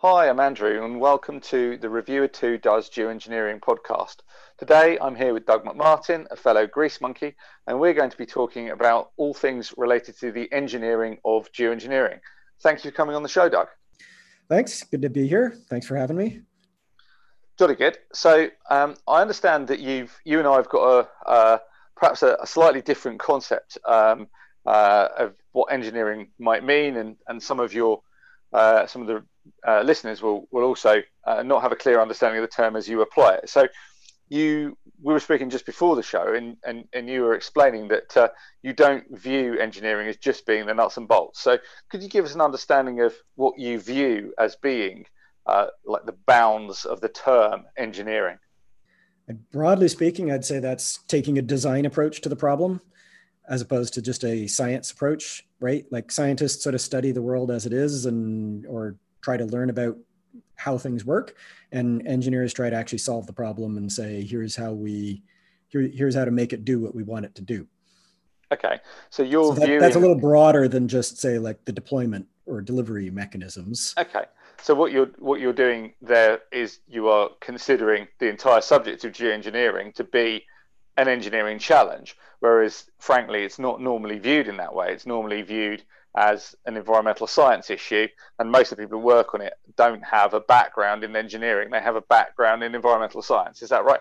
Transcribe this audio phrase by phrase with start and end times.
[0.00, 4.16] Hi, I'm Andrew, and welcome to the Reviewer 2 Does Geoengineering podcast.
[4.58, 7.34] Today I'm here with Doug MacMartin, a fellow Grease Monkey,
[7.66, 12.20] and we're going to be talking about all things related to the engineering of geoengineering.
[12.60, 13.68] Thank you for coming on the show, Doug.
[14.50, 14.82] Thanks.
[14.82, 15.56] Good to be here.
[15.70, 16.42] Thanks for having me.
[17.58, 17.96] Jolly good.
[18.12, 21.58] So um, I understand that you've you and I have got a uh,
[21.96, 24.28] perhaps a, a, slightly different concept um,
[24.66, 28.02] uh, of what engineering might mean, and and some of your
[28.52, 29.24] uh, some of the
[29.66, 32.88] uh, listeners will will also uh, not have a clear understanding of the term as
[32.88, 33.48] you apply it.
[33.48, 33.66] So
[34.28, 38.16] you we were speaking just before the show and and, and you were explaining that
[38.16, 38.28] uh,
[38.62, 41.40] you don't view engineering as just being the nuts and bolts.
[41.40, 41.58] So
[41.90, 45.04] could you give us an understanding of what you view as being
[45.46, 48.38] uh, like the bounds of the term engineering?
[49.50, 52.80] Broadly speaking i'd say that's taking a design approach to the problem
[53.48, 55.84] as opposed to just a science approach right?
[55.90, 59.70] Like scientists sort of study the world as it is and or try to learn
[59.70, 59.96] about
[60.54, 61.34] how things work
[61.72, 65.20] and engineers try to actually solve the problem and say here's how we
[65.66, 67.66] here, here's how to make it do what we want it to do.
[68.52, 68.78] Okay.
[69.10, 69.80] So you're so that, viewing...
[69.80, 73.94] that's a little broader than just say like the deployment or delivery mechanisms.
[73.98, 74.26] Okay.
[74.62, 79.12] So what you're what you're doing there is you are considering the entire subject of
[79.12, 80.44] geoengineering to be
[80.96, 84.92] an engineering challenge whereas frankly it's not normally viewed in that way.
[84.92, 85.82] It's normally viewed
[86.16, 90.02] as an environmental science issue, and most of the people who work on it don't
[90.02, 91.70] have a background in engineering.
[91.70, 93.62] They have a background in environmental science.
[93.62, 94.00] Is that right?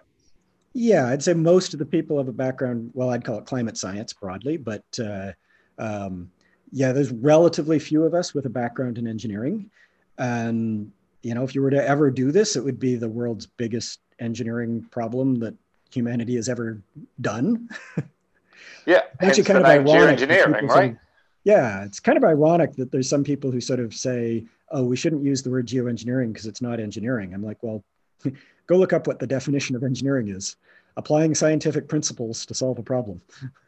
[0.73, 2.91] Yeah, I'd say most of the people have a background.
[2.93, 5.31] Well, I'd call it climate science broadly, but uh,
[5.77, 6.31] um,
[6.71, 9.69] yeah, there's relatively few of us with a background in engineering.
[10.17, 13.45] And you know, if you were to ever do this, it would be the world's
[13.45, 15.53] biggest engineering problem that
[15.91, 16.81] humanity has ever
[17.19, 17.69] done.
[18.85, 20.19] yeah, actually kind of ironic.
[20.19, 20.97] Geoengineering, right?
[21.45, 24.97] Yeah, it's kind of ironic that there's some people who sort of say, oh, we
[24.97, 27.33] shouldn't use the word geoengineering because it's not engineering.
[27.33, 27.83] I'm like, well,
[28.67, 30.57] go look up what the definition of engineering is
[30.97, 33.21] applying scientific principles to solve a problem.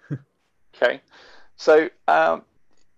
[0.75, 1.01] okay.
[1.55, 2.43] So, um,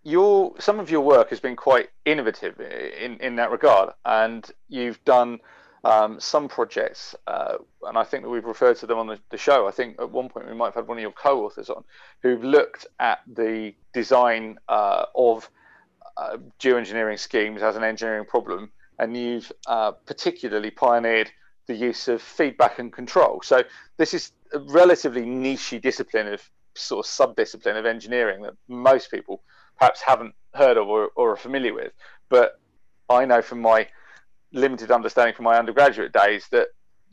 [0.03, 5.03] your some of your work has been quite innovative in, in that regard, and you've
[5.03, 5.39] done
[5.83, 9.37] um, some projects, uh, and I think that we've referred to them on the, the,
[9.37, 9.67] show.
[9.67, 11.83] I think at one point we might have had one of your co-authors on
[12.21, 15.49] who've looked at the design uh, of
[16.17, 21.31] uh, geoengineering schemes as an engineering problem, and you've uh, particularly pioneered
[21.67, 23.41] the use of feedback and control.
[23.43, 23.63] So
[23.97, 26.41] this is a relatively niche discipline of
[26.75, 29.43] sort of sub-discipline of engineering that most people
[29.77, 31.93] perhaps haven't heard of or, or are familiar with.
[32.27, 32.59] But
[33.09, 33.87] I know from my
[34.51, 36.69] limited understanding from my undergraduate days that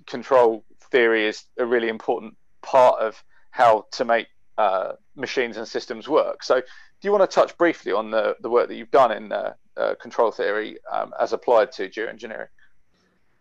[0.07, 6.09] control theory is a really important part of how to make uh, machines and systems
[6.09, 6.43] work.
[6.43, 9.31] So, do you want to touch briefly on the, the work that you've done in
[9.31, 12.49] uh, uh, control theory um, as applied to geoengineering?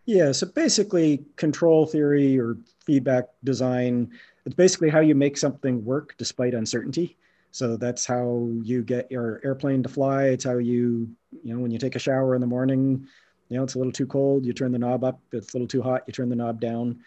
[0.04, 4.12] Yeah, so basically, control theory or feedback design,
[4.44, 7.16] it's basically how you make something work despite uncertainty.
[7.50, 10.24] So that's how you get your airplane to fly.
[10.24, 11.08] It's how you,
[11.42, 13.06] you know, when you take a shower in the morning,
[13.48, 15.20] you know, it's a little too cold, you turn the knob up.
[15.32, 16.98] It's a little too hot, you turn the knob down.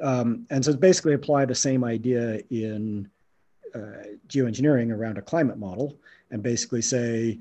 [0.00, 3.08] Um, and so it's basically apply the same idea in
[3.74, 5.96] uh, geoengineering around a climate model
[6.30, 7.38] and basically say,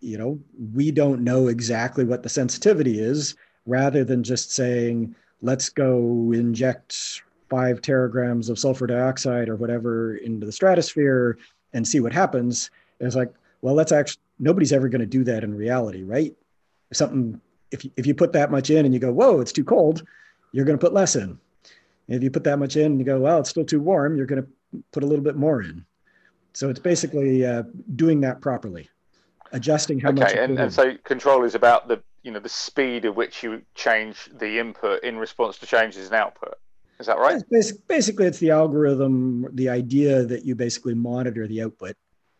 [0.00, 0.38] you know,
[0.74, 7.22] we don't know exactly what the sensitivity is, rather than just saying, let's go inject
[7.48, 11.38] five teragrams of sulfur dioxide or whatever into the stratosphere
[11.72, 12.70] and see what happens.
[12.98, 16.34] It's like, well, that's actually nobody's ever going to do that in reality, right?
[16.90, 17.40] If something
[17.72, 20.04] if you, if you put that much in and you go, whoa, it's too cold,
[20.52, 21.38] you're going to put less in.
[22.08, 24.16] And if you put that much in and you go, well, it's still too warm,
[24.16, 25.84] you're going to put a little bit more in.
[26.52, 27.62] So it's basically uh,
[27.96, 28.88] doing that properly,
[29.52, 30.32] adjusting how okay, much.
[30.32, 33.62] Okay, and, and so control is about the you know the speed at which you
[33.74, 36.54] change the input in response to changes in output.
[37.00, 37.42] Is that right?
[37.88, 41.96] basically, it's the algorithm, the idea that you basically monitor the output.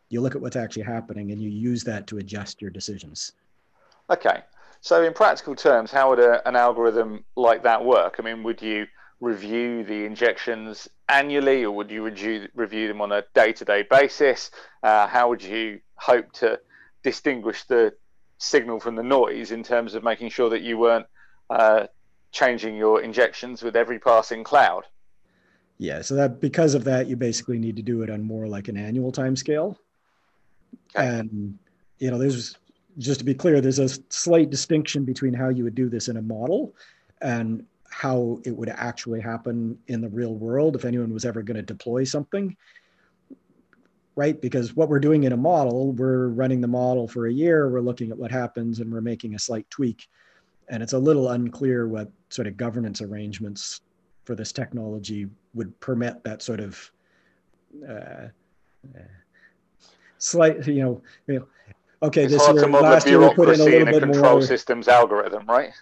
[0.09, 3.33] You look at what's actually happening and you use that to adjust your decisions.
[4.11, 4.43] Okay,
[4.83, 8.17] so, in practical terms, how would a, an algorithm like that work?
[8.19, 8.87] I mean, would you
[9.21, 14.51] review the injections annually, or would you review, review them on a day-to-day basis?
[14.83, 16.59] Uh, how would you hope to
[17.05, 17.95] distinguish the
[18.39, 21.07] signal from the noise in terms of making sure that you weren't
[21.49, 21.87] uh,
[22.33, 24.83] changing your injections with every passing cloud?
[25.79, 28.67] Yeah, so that because of that, you basically need to do it on more like
[28.67, 29.79] an annual time scale.
[30.97, 31.07] Okay.
[31.07, 31.57] And
[32.01, 32.57] you know, there's
[32.99, 36.17] just to be clear, there's a slight distinction between how you would do this in
[36.17, 36.75] a model
[37.21, 41.57] and how it would actually happen in the real world if anyone was ever going
[41.57, 42.57] to deploy something.
[44.15, 44.41] Right?
[44.41, 47.81] Because what we're doing in a model, we're running the model for a year, we're
[47.81, 50.09] looking at what happens, and we're making a slight tweak.
[50.69, 53.81] And it's a little unclear what sort of governance arrangements
[54.25, 56.91] for this technology would permit that sort of
[57.89, 58.29] uh,
[58.95, 59.01] uh,
[60.19, 61.47] slight, you know, you know
[62.03, 64.43] okay, it's this year, last year we put in a little bit control more.
[64.43, 65.73] systems algorithm, right?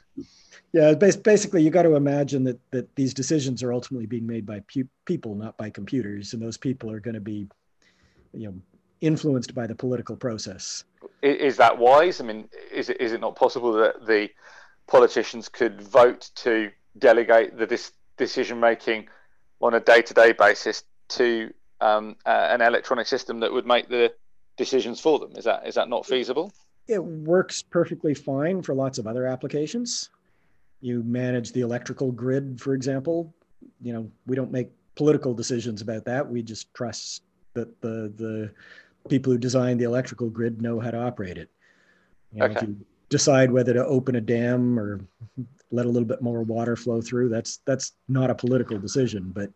[0.72, 4.60] Yeah, basically, you got to imagine that that these decisions are ultimately being made by
[4.72, 7.48] pu- people, not by computers, and those people are going to be,
[8.32, 8.54] you know,
[9.00, 10.84] influenced by the political process.
[11.22, 12.20] Is that wise?
[12.20, 14.28] I mean, is it is it not possible that the
[14.86, 19.08] politicians could vote to delegate the dis- decision making
[19.60, 23.88] on a day to day basis to um, uh, an electronic system that would make
[23.88, 24.12] the
[24.60, 25.32] decisions for them?
[25.36, 26.52] Is that is that not feasible?
[26.86, 30.10] It works perfectly fine for lots of other applications.
[30.82, 33.32] You manage the electrical grid, for example.
[33.80, 36.28] You know, we don't make political decisions about that.
[36.28, 37.22] We just trust
[37.54, 38.52] that the the
[39.08, 41.48] people who design the electrical grid know how to operate it.
[42.32, 42.56] You know, Okay.
[42.56, 42.76] If you
[43.08, 45.00] decide whether to open a dam or
[45.72, 49.32] let a little bit more water flow through, that's that's not a political decision.
[49.34, 49.50] But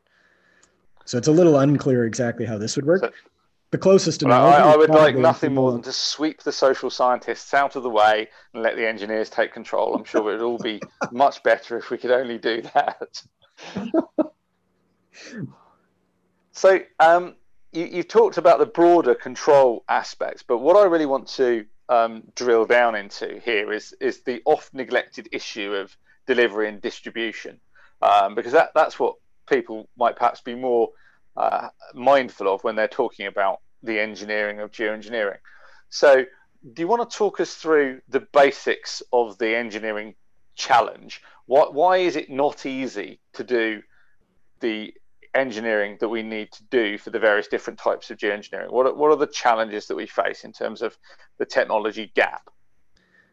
[1.05, 3.03] so it's a little unclear exactly how this would work.
[3.03, 3.12] So-
[3.75, 6.91] the closest Well, analogy I, I would like nothing more than to sweep the social
[6.91, 9.97] scientists out of the way and let the engineers take control.
[9.97, 10.81] I'm sure it would all be
[11.11, 13.21] much better if we could only do that.
[16.53, 17.35] so, um,
[17.73, 22.23] you, you've talked about the broader control aspects, but what I really want to um,
[22.37, 25.97] drill down into here is is the oft neglected issue of
[26.29, 27.59] delivery and distribution,
[28.03, 29.17] um, because that that's what
[29.49, 30.91] people might perhaps be more
[31.37, 35.39] uh, mindful of when they're talking about the engineering of geoengineering.
[35.89, 36.25] So,
[36.73, 40.15] do you want to talk us through the basics of the engineering
[40.55, 41.23] challenge?
[41.47, 43.83] Why is it not easy to do
[44.61, 44.95] the
[45.35, 48.71] engineering that we need to do for the various different types of geoengineering?
[48.71, 50.97] What are, what are the challenges that we face in terms of
[51.39, 52.49] the technology gap?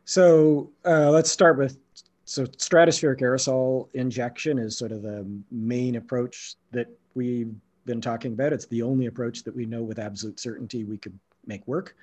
[0.03, 1.77] So uh, let's start with
[2.25, 7.53] so stratospheric aerosol injection is sort of the main approach that we've
[7.85, 8.53] been talking about.
[8.53, 11.95] It's the only approach that we know with absolute certainty we could make work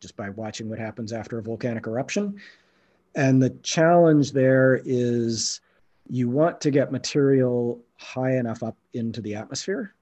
[0.00, 2.40] just by watching what happens after a volcanic eruption.
[3.14, 5.60] And the challenge there is
[6.08, 9.94] you want to get material high enough up into the atmosphere.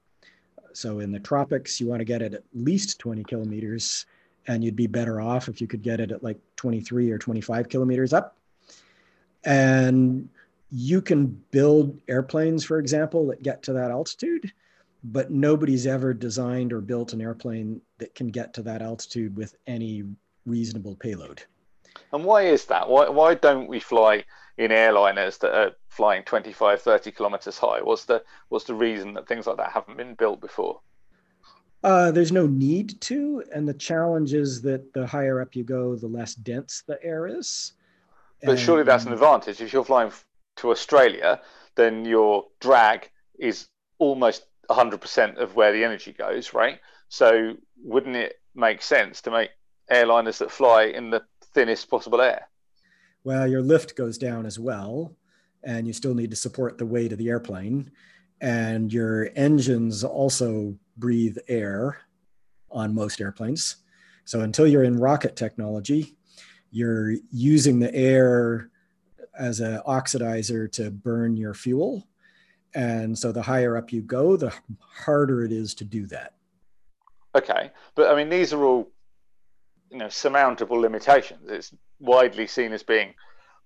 [0.73, 4.05] So in the tropics, you want to get it at least 20 kilometers
[4.47, 7.69] and you'd be better off if you could get it at like 23 or 25
[7.69, 8.37] kilometers up.
[9.45, 10.29] And
[10.71, 14.53] you can build airplanes, for example, that get to that altitude,
[15.13, 19.55] but nobody's ever designed or built an airplane that can get to that altitude with
[19.67, 20.03] any
[20.47, 21.43] reasonable payload.
[22.13, 22.89] And why is that?
[22.89, 24.25] Why, why don't we fly
[24.59, 27.81] in airliners that are flying 25, 30 kilometers high?
[27.83, 30.81] What's the, what's the reason that things like that haven't been built before?
[31.85, 35.95] Uh, there's no need to, and the challenge is that the higher up you go,
[35.95, 37.75] the less dense the air is.
[38.43, 39.61] But surely that's an advantage.
[39.61, 40.11] If you're flying
[40.57, 41.41] to Australia,
[41.77, 43.09] then your drag
[43.39, 43.69] is
[43.99, 46.81] almost 100% of where the energy goes, right?
[47.09, 49.51] So wouldn't it make sense to make
[49.91, 51.23] airliners that fly in the
[51.55, 52.49] thinnest possible air?
[53.25, 55.17] Well, your lift goes down as well,
[55.63, 57.91] and you still need to support the weight of the airplane.
[58.41, 61.99] And your engines also breathe air
[62.71, 63.77] on most airplanes.
[64.25, 66.17] So until you're in rocket technology,
[66.71, 68.71] you're using the air
[69.39, 72.07] as an oxidizer to burn your fuel.
[72.75, 76.35] And so the higher up you go, the harder it is to do that.
[77.35, 78.91] Okay, but I mean these are all
[79.91, 81.49] you know surmountable limitations.
[81.49, 83.15] It's widely seen as being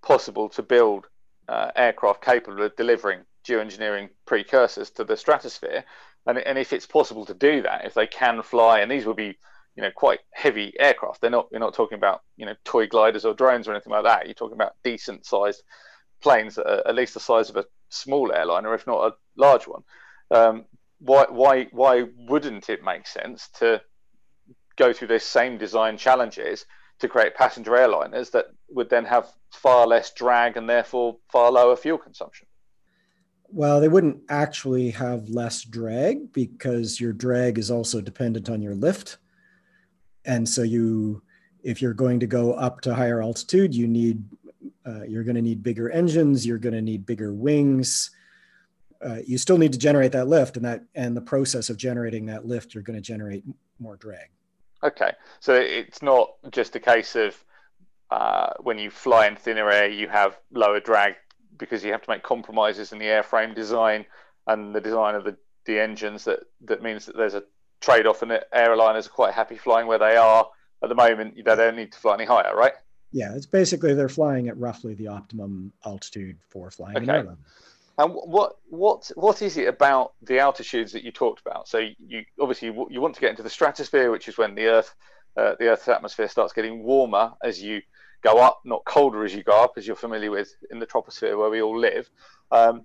[0.02, 1.07] possible to build
[1.49, 5.85] uh, aircraft capable of delivering geoengineering precursors to the stratosphere,
[6.26, 9.14] and and if it's possible to do that, if they can fly, and these will
[9.14, 9.38] be
[9.76, 11.21] you know quite heavy aircraft.
[11.21, 14.04] They're not you're not talking about you know toy gliders or drones or anything like
[14.04, 14.26] that.
[14.26, 15.62] You're talking about decent sized
[16.21, 19.66] planes that are at least the size of a small airliner, if not a large
[19.66, 19.82] one.
[20.30, 20.64] Um,
[20.99, 23.80] why why why wouldn't it make sense to
[24.76, 26.64] go through those same design challenges
[27.00, 31.76] to create passenger airliners that would then have far less drag and therefore far lower
[31.76, 32.47] fuel consumption?
[33.52, 38.76] Well, they wouldn't actually have less drag because your drag is also dependent on your
[38.76, 39.18] lift.
[40.25, 41.23] And so you,
[41.64, 44.23] if you're going to go up to higher altitude, you need,
[44.87, 48.10] uh, you're going to need bigger engines, you're going to need bigger wings.
[49.04, 52.26] Uh, you still need to generate that lift, and that and the process of generating
[52.26, 53.42] that lift, you're going to generate
[53.78, 54.28] more drag.
[54.82, 57.42] Okay, so it's not just a case of
[58.10, 61.14] uh, when you fly in thinner air, you have lower drag
[61.58, 64.04] because you have to make compromises in the airframe design
[64.46, 66.25] and the design of the, the engines.
[66.25, 67.44] That that means that there's a
[67.80, 70.46] trade off, and airliners are quite happy flying where they are
[70.82, 71.37] at the moment.
[71.37, 72.75] They don't need to fly any higher, right?
[73.12, 77.19] Yeah, it's basically they're flying at roughly the optimum altitude for flying okay.
[77.19, 77.37] an
[77.99, 81.69] And what what what is it about the altitudes that you talked about?
[81.69, 84.95] So you obviously you want to get into the stratosphere, which is when the Earth
[85.37, 87.83] uh, the Earth's atmosphere starts getting warmer as you
[88.23, 91.38] go up, not colder as you go up, as you're familiar with in the troposphere
[91.38, 92.09] where we all live.
[92.50, 92.85] Um,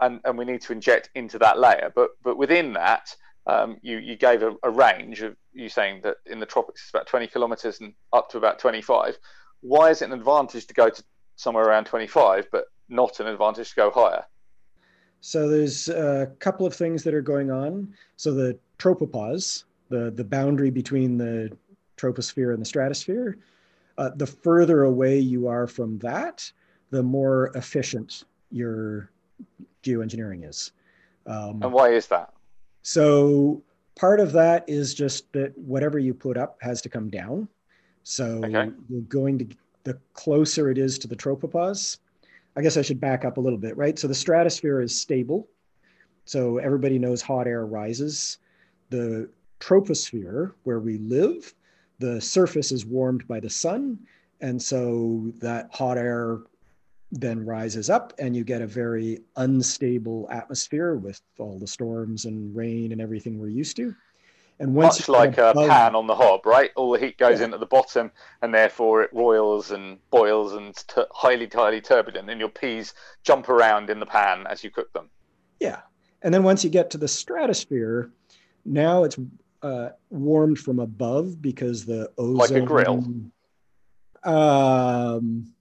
[0.00, 1.92] and, and we need to inject into that layer.
[1.94, 3.14] But but within that,
[3.46, 6.90] um, you you gave a, a, range of you saying that in the tropics it's
[6.90, 9.18] about 20 kilometers and up to about 25.
[9.64, 11.02] Why is it an advantage to go to
[11.36, 14.26] somewhere around 25, but not an advantage to go higher?
[15.22, 17.94] So there's a couple of things that are going on.
[18.16, 21.50] So the tropopause, the the boundary between the
[21.96, 23.38] troposphere and the stratosphere,
[23.96, 26.52] uh, the further away you are from that,
[26.90, 29.10] the more efficient your
[29.82, 30.72] geoengineering is.
[31.26, 32.34] Um, and why is that?
[32.82, 33.62] So
[33.96, 37.48] part of that is just that whatever you put up has to come down.
[38.04, 38.70] So okay.
[38.88, 39.46] you're going to
[39.82, 41.98] the closer it is to the tropopause.
[42.56, 43.98] I guess I should back up a little bit, right?
[43.98, 45.48] So the stratosphere is stable.
[46.24, 48.38] So everybody knows hot air rises.
[48.90, 49.28] The
[49.60, 51.52] troposphere, where we live,
[51.98, 53.98] the surface is warmed by the sun.
[54.40, 56.40] And so that hot air
[57.12, 62.54] then rises up and you get a very unstable atmosphere with all the storms and
[62.54, 63.94] rain and everything we're used to.
[64.60, 66.70] And once much like above, a pan on the hob, right?
[66.76, 67.46] All the heat goes yeah.
[67.46, 72.30] in at the bottom, and therefore it roils and boils and t- highly, highly turbulent,
[72.30, 72.94] and your peas
[73.24, 75.10] jump around in the pan as you cook them.
[75.58, 75.80] Yeah,
[76.22, 78.10] and then once you get to the stratosphere,
[78.64, 79.18] now it's
[79.62, 82.36] uh, warmed from above because the ozone.
[82.36, 83.04] Like a grill.
[84.22, 85.52] Um,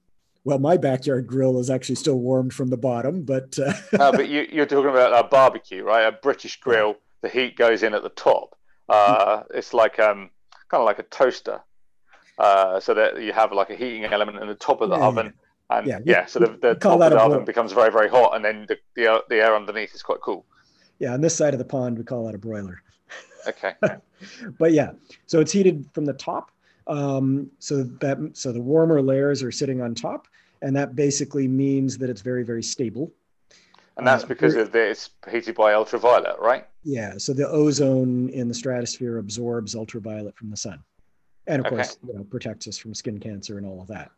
[0.43, 3.57] well, my backyard grill is actually still warmed from the bottom, but.
[3.57, 3.73] Uh...
[4.11, 6.03] but you, are talking about a barbecue, right?
[6.03, 6.97] A British grill.
[7.21, 8.55] The heat goes in at the top.
[8.89, 10.29] Uh, it's like um,
[10.69, 11.61] kind of like a toaster,
[12.37, 15.05] uh, so that you have like a heating element in the top of the yeah,
[15.05, 15.25] oven.
[15.25, 15.77] Yeah.
[15.77, 18.43] And yeah, yeah so the, the top of the oven becomes very, very hot, and
[18.43, 20.45] then the, the, the air underneath is quite cool.
[20.99, 22.81] Yeah, on this side of the pond, we call that a broiler.
[23.47, 23.73] Okay.
[24.59, 24.91] but yeah,
[25.25, 26.51] so it's heated from the top.
[26.87, 30.27] Um, so that so the warmer layers are sitting on top,
[30.61, 33.11] and that basically means that it's very very stable.
[33.97, 36.67] And that's uh, because the, it's heated by ultraviolet, right?
[36.83, 37.17] Yeah.
[37.17, 40.83] So the ozone in the stratosphere absorbs ultraviolet from the sun,
[41.47, 41.75] and of okay.
[41.75, 44.11] course, you know, protects us from skin cancer and all of that.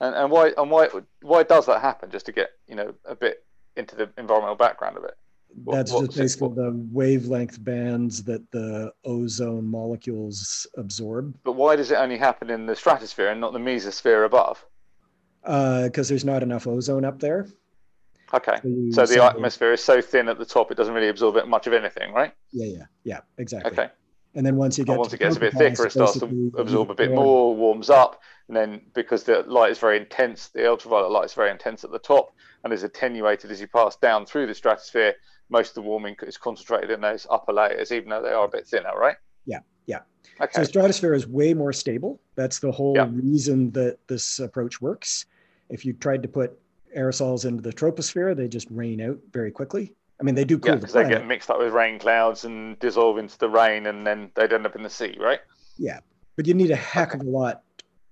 [0.00, 0.88] And, and why and why
[1.22, 2.10] why does that happen?
[2.10, 3.44] Just to get you know a bit
[3.76, 5.16] into the environmental background of it.
[5.64, 11.34] That's what, just basically the wavelength bands that the ozone molecules absorb.
[11.44, 14.64] But why does it only happen in the stratosphere and not the mesosphere above?
[15.42, 17.46] Because uh, there's not enough ozone up there.
[18.34, 18.58] Okay.
[18.90, 21.66] So, so the atmosphere is so thin at the top, it doesn't really absorb much
[21.66, 22.32] of anything, right?
[22.52, 23.72] Yeah, yeah, yeah, exactly.
[23.72, 23.88] Okay.
[24.34, 26.52] And then once you get and once it gets a bit thicker, it starts to
[26.58, 30.68] absorb a bit more, warms up, and then because the light is very intense, the
[30.68, 34.26] ultraviolet light is very intense at the top, and is attenuated as you pass down
[34.26, 35.14] through the stratosphere
[35.48, 38.48] most of the warming is concentrated in those upper layers, even though they are a
[38.48, 39.16] bit thinner, right?
[39.44, 40.00] Yeah, yeah.
[40.40, 40.52] Okay.
[40.52, 42.20] So stratosphere is way more stable.
[42.34, 43.08] That's the whole yeah.
[43.10, 45.26] reason that this approach works.
[45.70, 46.58] If you tried to put
[46.96, 49.92] aerosols into the troposphere, they just rain out very quickly.
[50.20, 52.44] I mean, they do cool yeah, because the they get mixed up with rain clouds
[52.44, 55.40] and dissolve into the rain, and then they'd end up in the sea, right?
[55.76, 56.00] Yeah,
[56.36, 57.62] but you need a heck of a lot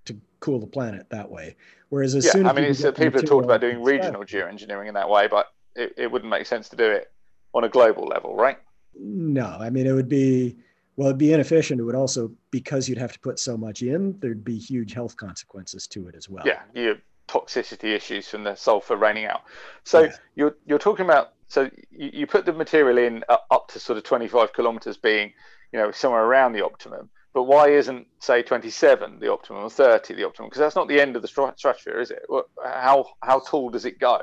[0.05, 1.57] to cool the planet that way.
[1.89, 4.95] Whereas as yeah, soon as I mean, people have talked about doing regional geoengineering in
[4.95, 7.11] that way, but it, it wouldn't make sense to do it
[7.55, 8.59] on a global level, right?
[8.99, 10.57] No, I mean it would be
[10.97, 11.81] well, it'd be inefficient.
[11.81, 15.17] It would also because you'd have to put so much in, there'd be huge health
[15.17, 16.45] consequences to it as well.
[16.47, 19.43] Yeah, you toxicity issues from the sulfur raining out.
[19.85, 20.17] So yeah.
[20.35, 23.99] you're you're talking about so you, you put the material in uh, up to sort
[23.99, 25.33] of 25 kilometers being
[25.73, 27.11] you know somewhere around the optimum.
[27.33, 30.49] But why isn't say 27 the optimum or 30 the optimum?
[30.49, 32.23] Because that's not the end of the stratosphere, is it?
[32.65, 34.21] How how tall does it go?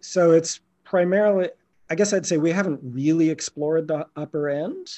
[0.00, 1.50] So it's primarily
[1.90, 4.88] I guess I'd say we haven't really explored the upper end,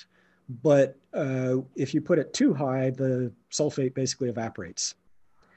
[0.63, 4.95] but uh, if you put it too high, the sulfate basically evaporates.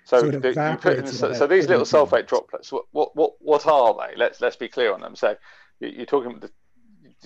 [0.08, 3.94] So, so, the, in, so, so these little sulfate droplets, what, what, what, what are
[3.94, 4.16] they?
[4.16, 5.18] Let's let's be clear on them.
[5.18, 5.36] So
[5.82, 6.50] you're talking, the,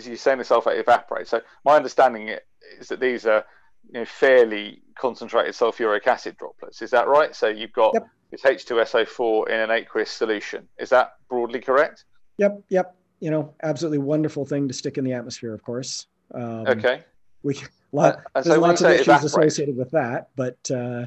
[0.03, 1.29] you're saying the sulfate evaporates.
[1.29, 2.35] So my understanding
[2.79, 3.45] is that these are
[3.93, 6.81] you know, fairly concentrated sulfuric acid droplets.
[6.81, 7.35] Is that right?
[7.35, 8.07] So you've got yep.
[8.31, 10.67] this H2SO4 in an aqueous solution.
[10.79, 12.05] Is that broadly correct?
[12.39, 16.07] Yep, yep you know, absolutely wonderful thing to stick in the atmosphere, of course.
[16.33, 17.03] Um, okay.
[17.43, 17.55] We
[17.91, 19.25] lot, uh, there's lots of issues evaporate.
[19.25, 21.05] associated with that, but uh,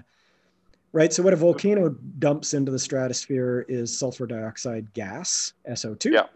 [0.95, 1.13] right.
[1.13, 6.13] So what a volcano dumps into the stratosphere is sulfur dioxide gas, SO2.
[6.13, 6.27] Yeah.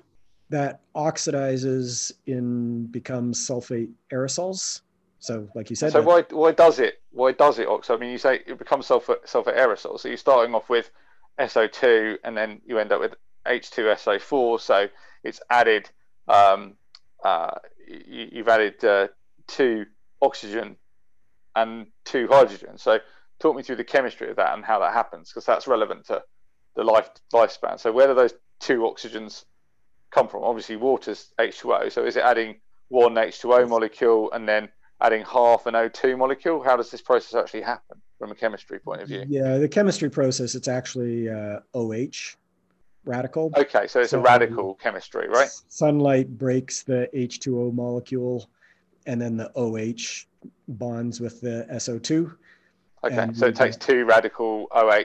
[0.50, 4.82] That oxidizes in becomes sulfate aerosols.
[5.20, 5.92] So, like you said.
[5.92, 7.96] So why why does it why does it oxidize?
[7.96, 9.98] I mean, you say it becomes sulfur sulfur aerosol.
[9.98, 10.90] So you're starting off with
[11.38, 13.14] SO2, and then you end up with
[13.46, 14.60] H2SO4.
[14.60, 14.88] So
[15.24, 15.90] it's added,
[16.28, 16.74] um,
[17.24, 19.08] uh, you, have added uh,
[19.46, 19.86] two
[20.20, 20.76] oxygen
[21.56, 22.78] and two hydrogen.
[22.78, 22.98] So
[23.38, 26.22] talk me through the chemistry of that and how that happens, because that's relevant to
[26.76, 27.78] the life lifespan.
[27.78, 29.44] So where do those two oxygens
[30.10, 30.44] come from?
[30.44, 31.92] Obviously, water's H2O.
[31.92, 32.56] So is it adding
[32.88, 34.68] one H2O molecule and then
[35.00, 36.62] adding half an O2 molecule?
[36.62, 39.24] How does this process actually happen from a chemistry point of view?
[39.28, 42.36] Yeah, the chemistry process, it's actually uh, OH
[43.04, 43.52] radical.
[43.56, 45.48] Okay, so it's so a radical chemistry, right?
[45.68, 48.48] Sunlight breaks the H2O molecule
[49.06, 50.26] and then the OH
[50.68, 52.34] bonds with the SO2.
[53.04, 55.04] Okay, so it takes two radical OH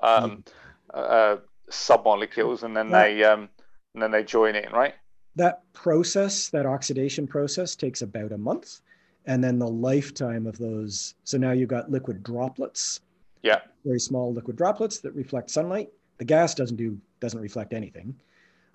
[0.00, 0.44] um,
[0.92, 1.00] yeah.
[1.00, 1.36] uh,
[1.70, 3.48] submolecules and then that, they um,
[3.94, 4.94] and then they join in, right?
[5.36, 8.80] That process, that oxidation process, takes about a month
[9.26, 11.14] and then the lifetime of those.
[11.24, 13.00] So now you've got liquid droplets.
[13.42, 13.60] Yeah.
[13.84, 15.90] Very small liquid droplets that reflect sunlight.
[16.18, 18.14] The gas doesn't do doesn't reflect anything,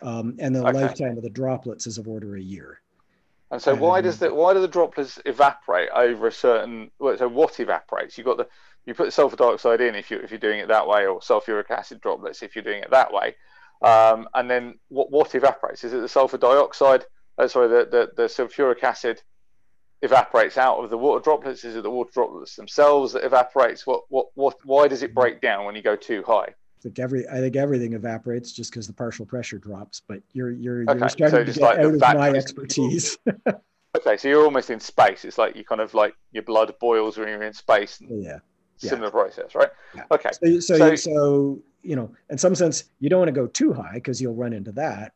[0.02, 0.82] um, and the okay.
[0.82, 2.82] lifetime of the droplets is of order a year.
[3.50, 6.92] And so, why does the why do the droplets evaporate over a certain?
[7.00, 8.18] Well, So, what evaporates?
[8.18, 8.48] You got the
[8.86, 11.20] you put the sulfur dioxide in if you if you're doing it that way, or
[11.20, 13.36] sulfuric acid droplets if you're doing it that way.
[13.82, 15.84] Um, and then what what evaporates?
[15.84, 17.06] Is it the sulfur dioxide?
[17.38, 19.22] Uh, sorry, the, the the sulfuric acid
[20.02, 21.64] evaporates out of the water droplets?
[21.64, 23.88] Is it the water droplets themselves that evaporates?
[23.88, 26.54] What, what, what, why does it break down when you go too high?
[26.78, 30.02] I think every, I think everything evaporates just because the partial pressure drops.
[30.08, 31.00] But you're, you're, okay.
[31.00, 33.18] you're starting so to get like out of my expertise.
[33.98, 35.26] okay, so you're almost in space.
[35.26, 38.00] It's like you kind of like your blood boils when you're in space.
[38.10, 38.40] yeah.
[38.78, 39.12] Similar yeah.
[39.12, 39.70] process, right?
[39.96, 40.04] Yeah.
[40.12, 40.30] Okay.
[40.34, 43.74] So, so, so, so, you know, in some sense, you don't want to go too
[43.74, 45.14] high because you'll run into that.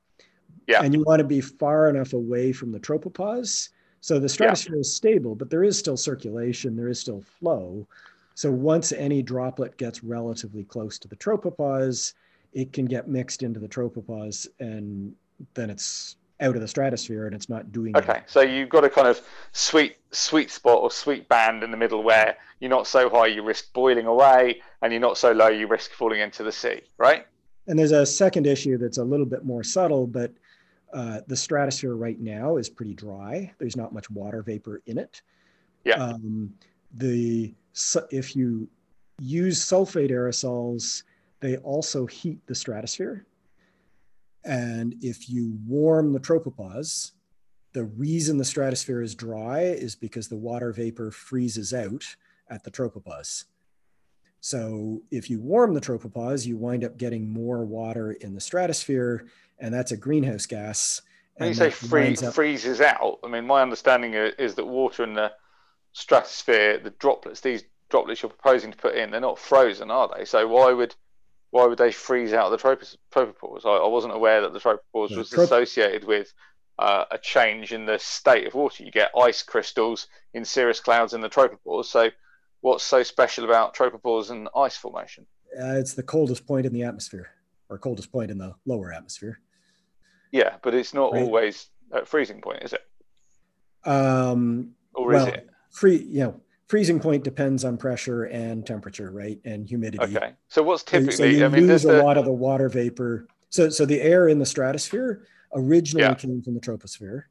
[0.67, 0.81] Yeah.
[0.81, 3.69] And you want to be far enough away from the tropopause
[4.01, 4.81] so the stratosphere yeah.
[4.81, 7.87] is stable, but there is still circulation, there is still flow.
[8.35, 12.13] So once any droplet gets relatively close to the tropopause,
[12.53, 15.13] it can get mixed into the tropopause and
[15.53, 18.23] then it's out of the stratosphere and it's not doing okay anything.
[18.25, 22.01] so you've got a kind of sweet sweet spot or sweet band in the middle
[22.01, 25.67] where you're not so high you risk boiling away and you're not so low you
[25.67, 27.27] risk falling into the sea right
[27.67, 30.31] and there's a second issue that's a little bit more subtle but
[30.93, 33.51] uh, the stratosphere right now is pretty dry.
[33.59, 35.21] There's not much water vapor in it.
[35.85, 35.95] Yeah.
[35.95, 36.53] Um,
[36.93, 37.53] the
[38.11, 38.67] if you
[39.19, 41.03] use sulfate aerosols,
[41.39, 43.25] they also heat the stratosphere.
[44.43, 47.11] And if you warm the tropopause,
[47.73, 52.03] the reason the stratosphere is dry is because the water vapor freezes out
[52.49, 53.45] at the tropopause.
[54.41, 59.27] So if you warm the tropopause, you wind up getting more water in the stratosphere
[59.59, 61.01] and that's a greenhouse gas.
[61.37, 65.31] When you say free, freezes out, I mean, my understanding is that water in the
[65.93, 70.25] stratosphere, the droplets, these droplets you're proposing to put in, they're not frozen, are they?
[70.25, 70.95] So why would
[71.51, 73.65] why would they freeze out of the tropos- tropopause?
[73.65, 76.33] I, I wasn't aware that the tropopause was trop- associated with
[76.79, 78.83] uh, a change in the state of water.
[78.83, 81.85] You get ice crystals in cirrus clouds in the tropopause.
[81.85, 82.09] So
[82.61, 85.27] what's so special about tropopause and ice formation?
[85.59, 87.29] Uh, it's the coldest point in the atmosphere,
[87.69, 89.39] or coldest point in the lower atmosphere.
[90.31, 91.23] Yeah, but it's not right?
[91.23, 92.81] always at freezing point, is it?
[93.83, 95.49] Um, or well, is it?
[95.71, 100.15] Free, you know, freezing point depends on pressure and temperature, right, and humidity.
[100.15, 100.33] Okay.
[100.47, 101.15] So what's typically?
[101.15, 102.03] So, you I mean, lose a the...
[102.03, 103.27] lot of the water vapor.
[103.49, 106.13] So, so the air in the stratosphere originally yeah.
[106.13, 107.23] came from the troposphere,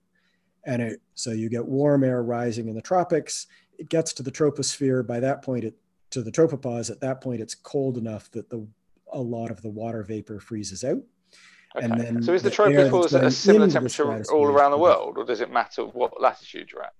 [0.65, 3.47] and it, so you get warm air rising in the tropics.
[3.79, 5.07] It gets to the troposphere.
[5.07, 5.75] By that point, it
[6.11, 6.91] to the tropopause.
[6.91, 8.67] At that point, it's cold enough that the
[9.13, 11.03] a lot of the water vapor freezes out.
[11.77, 11.85] Okay.
[11.85, 15.17] And then so is the, the tropopause at a similar temperature all around the world,
[15.17, 16.95] or does it matter what latitude you're at?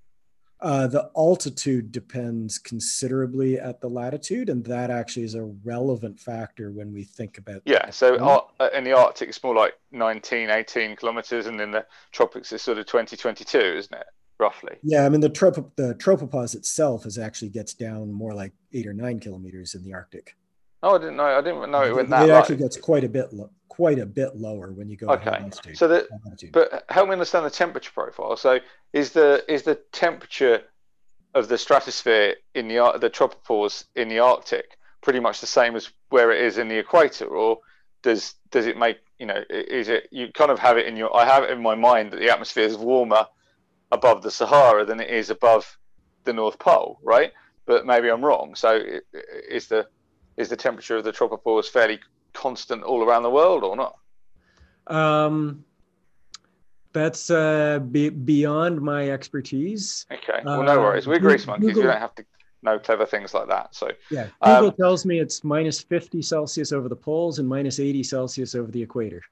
[0.63, 6.71] Uh, the altitude depends considerably at the latitude, and that actually is a relevant factor
[6.71, 7.63] when we think about.
[7.65, 11.87] Yeah, so uh, in the Arctic, it's more like 19, 18 kilometers, and in the
[12.13, 14.07] tropics, it's sort of 20, 22, isn't it?
[14.39, 14.77] Roughly.
[14.83, 18.87] Yeah, I mean the trop the tropopause itself is actually gets down more like eight
[18.87, 20.35] or nine kilometers in the Arctic.
[20.83, 21.25] Oh, I didn't know.
[21.25, 22.27] I didn't know it went that.
[22.27, 25.09] It actually gets quite a bit low quite a bit lower when you go.
[25.09, 25.51] Okay.
[25.73, 26.07] So that,
[26.53, 28.37] but help me understand the temperature profile.
[28.37, 28.59] So
[28.93, 30.65] is the is the temperature
[31.35, 35.89] of the stratosphere in the the tropopause in the Arctic pretty much the same as
[36.11, 37.61] where it is in the equator, or
[38.03, 41.17] does does it make you know is it you kind of have it in your
[41.17, 43.25] I have it in my mind that the atmosphere is warmer
[43.91, 45.79] above the Sahara than it is above
[46.25, 47.33] the North Pole, right?
[47.65, 48.55] But maybe I'm wrong.
[48.57, 48.79] So
[49.49, 49.87] is the
[50.37, 51.99] is the temperature of the tropopause fairly
[52.33, 53.97] constant all around the world or not?
[54.87, 55.65] Um,
[56.93, 60.07] that's uh, be, beyond my expertise.
[60.11, 61.07] Okay, well, no worries.
[61.07, 61.69] We're grease monkeys.
[61.69, 62.25] Google, we don't have to
[62.63, 63.75] know clever things like that.
[63.75, 67.79] So yeah, Google um, tells me it's minus 50 Celsius over the poles and minus
[67.81, 69.23] 80 Celsius over the equator.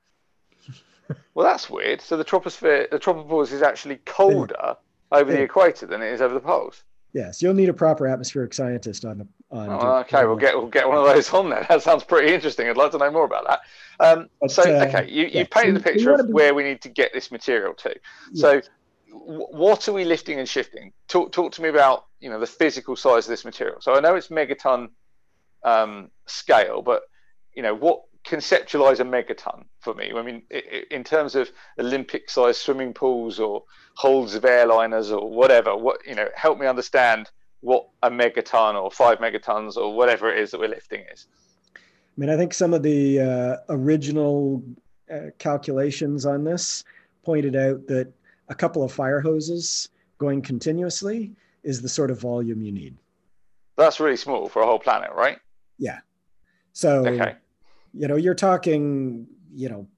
[1.34, 2.00] well, that's weird.
[2.00, 4.74] So the troposphere, the tropopause is actually colder yeah.
[5.12, 5.38] over yeah.
[5.38, 6.84] the equator than it is over the poles.
[7.12, 9.27] Yes, you'll need a proper atmospheric scientist on the.
[9.51, 11.64] On oh, okay, we'll get we'll get one of those on there.
[11.68, 12.68] That sounds pretty interesting.
[12.68, 13.61] I'd like to know more about that.
[13.99, 16.33] Um, but, so, uh, okay, you, you painted the picture of be...
[16.33, 17.94] where we need to get this material to.
[18.35, 18.61] So,
[19.11, 20.92] what are we lifting and shifting?
[21.09, 23.81] Talk talk to me about you know the physical size of this material.
[23.81, 24.90] So I know it's megaton
[25.64, 27.03] um, scale, but
[27.55, 30.12] you know what conceptualize a megaton for me.
[30.14, 30.42] I mean,
[30.90, 36.28] in terms of Olympic-sized swimming pools or holds of airliners or whatever, what you know,
[36.35, 40.68] help me understand what a megaton or five megatons or whatever it is that we're
[40.68, 41.26] lifting is.
[41.74, 41.81] I
[42.20, 44.62] mean, I think some of the uh, original
[45.12, 46.85] uh, calculations on this
[47.24, 48.12] pointed out that
[48.48, 52.96] a couple of fire hoses going continuously is the sort of volume you need.
[53.76, 55.38] That's really small for a whole planet, right?
[55.78, 56.00] Yeah.
[56.72, 57.37] So, okay.
[57.92, 59.88] You know, you're talking, you know,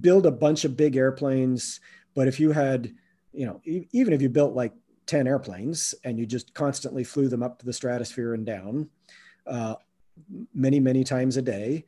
[0.00, 1.80] build a bunch of big airplanes,
[2.14, 2.92] but if you had,
[3.32, 4.72] you know, e- even if you built like
[5.06, 8.88] 10 airplanes and you just constantly flew them up to the stratosphere and down
[9.46, 9.74] uh,
[10.54, 11.84] many, many times a day,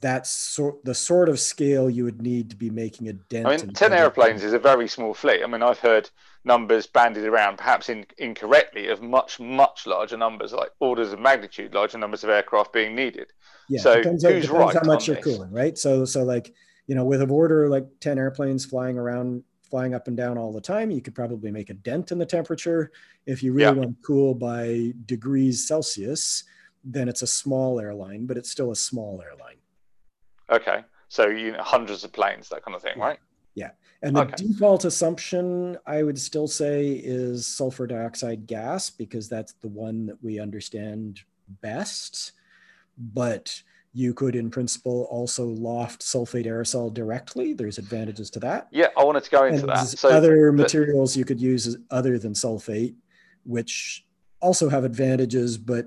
[0.00, 3.46] that's sort the sort of scale you would need to be making a dent.
[3.46, 5.42] I mean, ten airplanes is a very small fleet.
[5.42, 6.10] I mean, I've heard
[6.44, 11.74] numbers bandied around, perhaps in, incorrectly, of much much larger numbers, like orders of magnitude
[11.74, 13.32] larger numbers of aircraft being needed.
[13.68, 15.24] Yeah, so depends, who's depends right how much you're this?
[15.24, 15.76] cooling, right?
[15.78, 16.54] So so like
[16.86, 20.52] you know, with a order like ten airplanes flying around, flying up and down all
[20.52, 22.92] the time, you could probably make a dent in the temperature.
[23.26, 23.84] If you really yeah.
[23.84, 26.44] want to cool by degrees Celsius,
[26.84, 29.56] then it's a small airline, but it's still a small airline.
[30.50, 30.84] Okay.
[31.08, 33.18] So you know, hundreds of planes, that kind of thing, right?
[33.54, 33.70] Yeah.
[34.02, 34.34] And the okay.
[34.36, 40.22] default assumption I would still say is sulfur dioxide gas because that's the one that
[40.22, 41.20] we understand
[41.62, 42.32] best.
[42.98, 43.62] But
[43.94, 47.54] you could, in principle, also loft sulfate aerosol directly.
[47.54, 48.68] There's advantages to that.
[48.70, 49.88] Yeah, I wanted to go into and that.
[49.88, 52.94] So other materials you could use other than sulfate,
[53.44, 54.06] which
[54.40, 55.86] also have advantages, but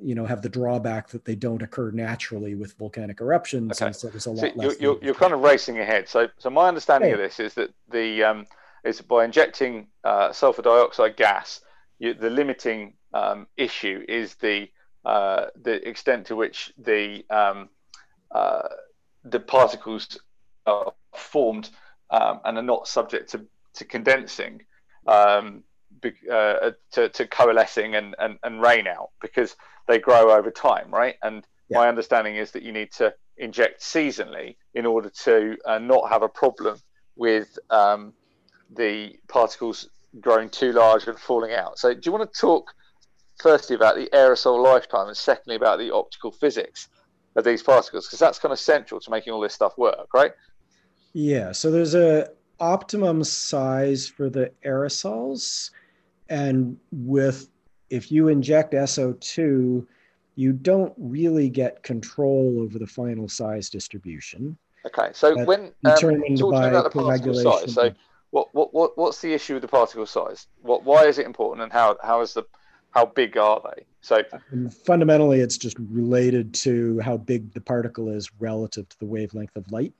[0.00, 3.92] you know have the drawback that they don't occur naturally with volcanic eruptions okay.
[3.92, 6.08] so there's a lot so less you're, you're, kind of racing ahead.
[6.08, 8.46] So so my understanding of this is that the um,
[8.84, 11.60] is by injecting uh, sulfur dioxide gas
[11.98, 14.68] you, the limiting um, issue is the
[15.04, 17.68] uh, the extent to which the um,
[18.30, 18.62] uh,
[19.24, 20.18] the particles
[20.66, 21.70] are formed
[22.10, 24.62] um, and are not subject to, to condensing
[25.06, 25.62] um,
[26.30, 29.10] uh, to, to coalescing and, and, and rain out.
[29.20, 29.56] Because
[29.88, 31.16] they grow over time, right?
[31.22, 31.78] And yeah.
[31.78, 36.22] my understanding is that you need to inject seasonally in order to uh, not have
[36.22, 36.78] a problem
[37.16, 38.12] with um,
[38.74, 39.88] the particles
[40.20, 41.78] growing too large and falling out.
[41.78, 42.72] So, do you want to talk
[43.40, 46.88] firstly about the aerosol lifetime and secondly about the optical physics
[47.36, 48.06] of these particles?
[48.06, 50.32] Because that's kind of central to making all this stuff work, right?
[51.12, 51.52] Yeah.
[51.52, 55.70] So, there's a optimum size for the aerosols
[56.28, 57.48] and with
[57.92, 59.86] if you inject SO2,
[60.34, 64.56] you don't really get control over the final size distribution.
[64.86, 67.90] Okay, so when um, determined by about the particle size, so
[68.30, 70.46] what, what, what, what's the issue with the particle size?
[70.62, 72.44] What, why is it important, and how, how is the
[72.92, 73.84] how big are they?
[74.00, 79.06] So and fundamentally, it's just related to how big the particle is relative to the
[79.06, 79.92] wavelength of light.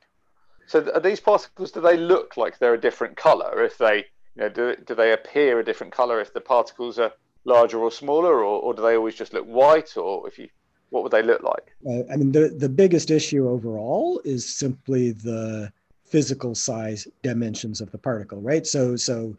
[0.67, 1.73] So are these particles?
[1.73, 3.99] Do they look like they're a different color if they,
[4.35, 7.13] you know, do, do they appear a different color if the particles are
[7.45, 10.49] larger or smaller, or, or do they always just look white, or if you
[10.91, 11.75] what would they look like?
[11.87, 15.73] Uh, I mean, the the biggest issue overall is simply the
[16.05, 18.67] physical size dimensions of the particle, right?
[18.67, 19.37] So so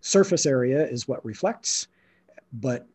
[0.00, 1.88] surface area is what reflects,
[2.52, 2.86] but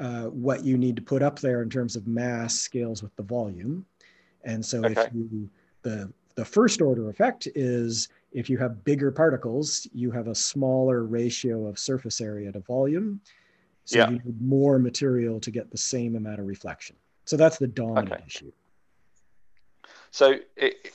[0.00, 3.22] uh, what you need to put up there in terms of mass scales with the
[3.22, 3.84] volume.
[4.44, 4.92] And so okay.
[4.92, 5.50] if you
[5.82, 11.04] the the first order effect is if you have bigger particles, you have a smaller
[11.04, 13.20] ratio of surface area to volume.
[13.84, 14.10] So yeah.
[14.10, 16.96] you need more material to get the same amount of reflection.
[17.24, 18.24] So that's the dominant okay.
[18.26, 18.52] issue.
[20.10, 20.92] So it,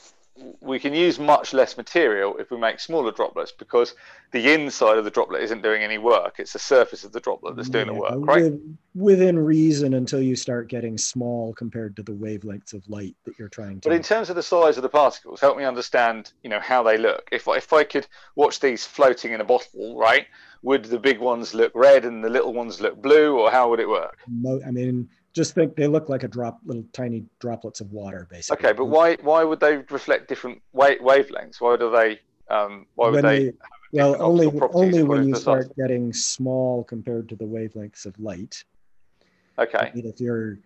[0.60, 3.94] we can use much less material if we make smaller droplets because
[4.32, 6.36] the inside of the droplet isn't doing any work.
[6.38, 8.52] It's the surface of the droplet that's doing yeah, the work, right?
[8.94, 13.48] Within reason until you start getting small compared to the wavelengths of light that you're
[13.48, 13.88] trying to.
[13.88, 16.82] But in terms of the size of the particles, help me understand, you know, how
[16.82, 17.28] they look.
[17.32, 20.26] If if I could watch these floating in a bottle, right?
[20.62, 23.80] Would the big ones look red and the little ones look blue, or how would
[23.80, 24.18] it work?
[24.66, 28.68] I mean, just think they look like a drop, little tiny droplets of water, basically.
[28.68, 31.60] Okay, but why why would they reflect different wave, wavelengths?
[31.60, 32.20] Why do they
[32.54, 33.52] um, why would when they, they,
[33.92, 38.64] well, only only when you start getting small compared to the wavelengths of light.
[39.58, 39.78] Okay.
[39.78, 40.58] I mean, if you're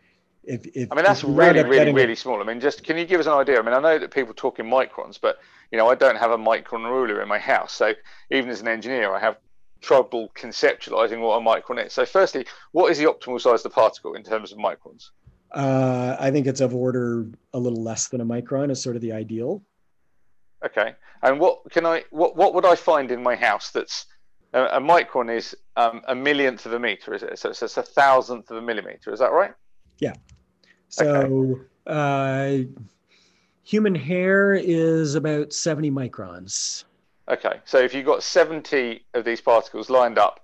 [0.45, 2.41] if, if I mean that's really really really small.
[2.41, 3.59] I mean, just can you give us an idea?
[3.59, 5.39] I mean, I know that people talk in microns, but
[5.71, 7.93] you know, I don't have a micron ruler in my house, so
[8.31, 9.37] even as an engineer, I have
[9.85, 11.93] trouble conceptualizing what a micron is.
[11.93, 15.11] So, firstly, what is the optimal size of the particle in terms of microns?
[15.53, 19.03] Uh, I think it's of order a little less than a micron is sort of
[19.03, 19.63] the ideal.
[20.65, 24.07] Okay, and what can I what what would I find in my house that's
[24.53, 27.39] a, a micron is um, a millionth of a meter, is it?
[27.39, 29.13] So it's, it's, a thousandth of a millimeter.
[29.13, 29.53] Is that right?
[29.99, 30.15] Yeah.
[30.89, 32.65] So okay.
[32.65, 32.65] uh,
[33.63, 36.85] human hair is about seventy microns.
[37.29, 40.41] Okay, so if you've got 70 of these particles lined up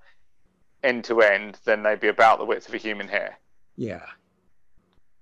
[0.83, 3.39] end to end, then they'd be about the width of a human hair.
[3.77, 4.07] Yeah.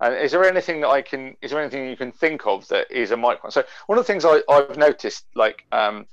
[0.01, 1.35] And is there anything that I can?
[1.41, 3.51] Is there anything you can think of that is a micron?
[3.51, 6.07] So one of the things I, have noticed, like um,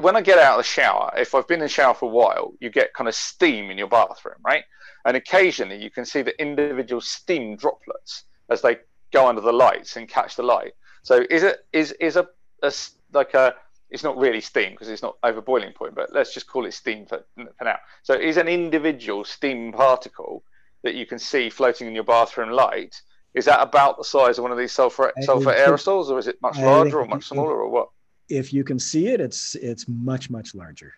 [0.00, 2.12] when I get out of the shower, if I've been in the shower for a
[2.12, 4.64] while, you get kind of steam in your bathroom, right?
[5.04, 8.78] And occasionally you can see the individual steam droplets as they
[9.12, 10.72] go under the lights and catch the light.
[11.02, 12.26] So is it is is a,
[12.62, 12.72] a
[13.12, 13.54] like a
[13.90, 16.74] it's not really steam because it's not over boiling point, but let's just call it
[16.74, 17.76] steam for, for now.
[18.02, 20.42] So is an individual steam particle
[20.82, 23.00] that you can see floating in your bathroom light,
[23.34, 26.40] is that about the size of one of these sulfur sulfur aerosols, or is it
[26.42, 27.88] much larger or much smaller, or what?
[28.28, 30.94] If you can see it, it's it's much much larger.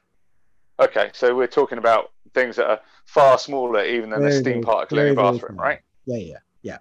[0.78, 4.62] Okay, so we're talking about things that are far smaller even than very, the steam
[4.62, 5.80] particle very, in your bathroom, right?
[6.06, 6.78] Yeah, yeah, yeah.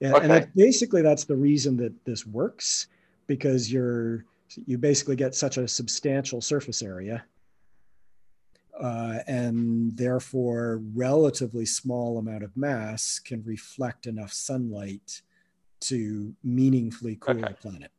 [0.00, 0.22] Yeah, okay.
[0.22, 2.86] and that, basically that's the reason that this works
[3.26, 4.24] because you're
[4.66, 7.24] you basically get such a substantial surface area
[8.80, 15.22] uh, and therefore relatively small amount of mass can reflect enough sunlight
[15.80, 17.48] to meaningfully cool okay.
[17.48, 17.90] the planet.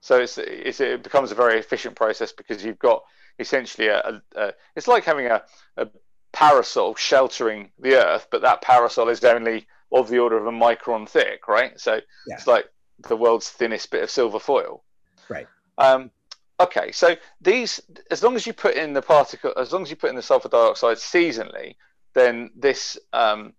[0.00, 3.02] So it's, it's, it becomes a very efficient process because you've got
[3.38, 5.42] essentially a, a, a it's like having a,
[5.76, 5.88] a
[6.32, 11.08] parasol sheltering the Earth, but that parasol is only of the order of a micron
[11.08, 11.78] thick, right?
[11.78, 11.94] So
[12.26, 12.34] yeah.
[12.34, 12.66] it's like
[13.08, 14.84] the world's thinnest bit of silver foil.
[15.30, 15.46] Right.
[15.78, 16.10] Um,
[16.58, 19.96] okay, so these, as long as you put in the particle, as long as you
[19.96, 21.76] put in the sulfur dioxide seasonally,
[22.14, 23.54] then this um,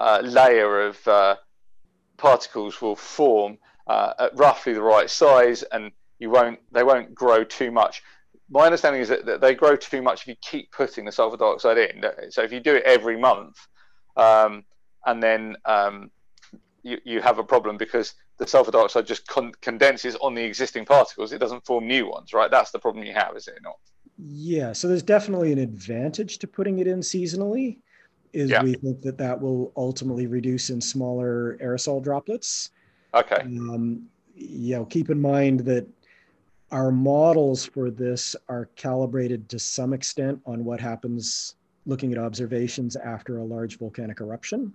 [0.00, 1.36] uh, layer of uh,
[2.16, 3.58] particles will form
[3.88, 8.02] uh, at roughly the right size, and you won't, they won't grow too much.
[8.48, 11.36] My understanding is that, that they grow too much if you keep putting the sulfur
[11.36, 12.04] dioxide in.
[12.30, 13.56] So if you do it every month,
[14.16, 14.64] um,
[15.04, 16.10] and then um,
[16.84, 20.84] you, you have a problem because the sulfur dioxide just con- condenses on the existing
[20.84, 21.32] particles.
[21.32, 22.50] It doesn't form new ones, right?
[22.50, 23.78] That's the problem you have, is it not?
[24.18, 24.72] Yeah.
[24.72, 27.78] So there's definitely an advantage to putting it in seasonally.
[28.32, 28.62] Is yeah.
[28.62, 32.70] we think that that will ultimately reduce in smaller aerosol droplets.
[33.14, 33.40] Okay.
[33.40, 35.86] Um, you know, keep in mind that
[36.70, 41.54] our models for this are calibrated to some extent on what happens
[41.86, 44.72] looking at observations after a large volcanic eruption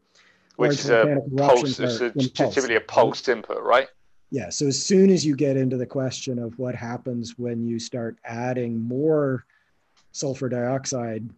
[0.62, 3.88] which is a pulse, it's typically a pulsed input, right?
[4.30, 4.50] Yeah.
[4.50, 8.18] So as soon as you get into the question of what happens when you start
[8.24, 9.46] adding more
[10.14, 11.30] sulfur dioxide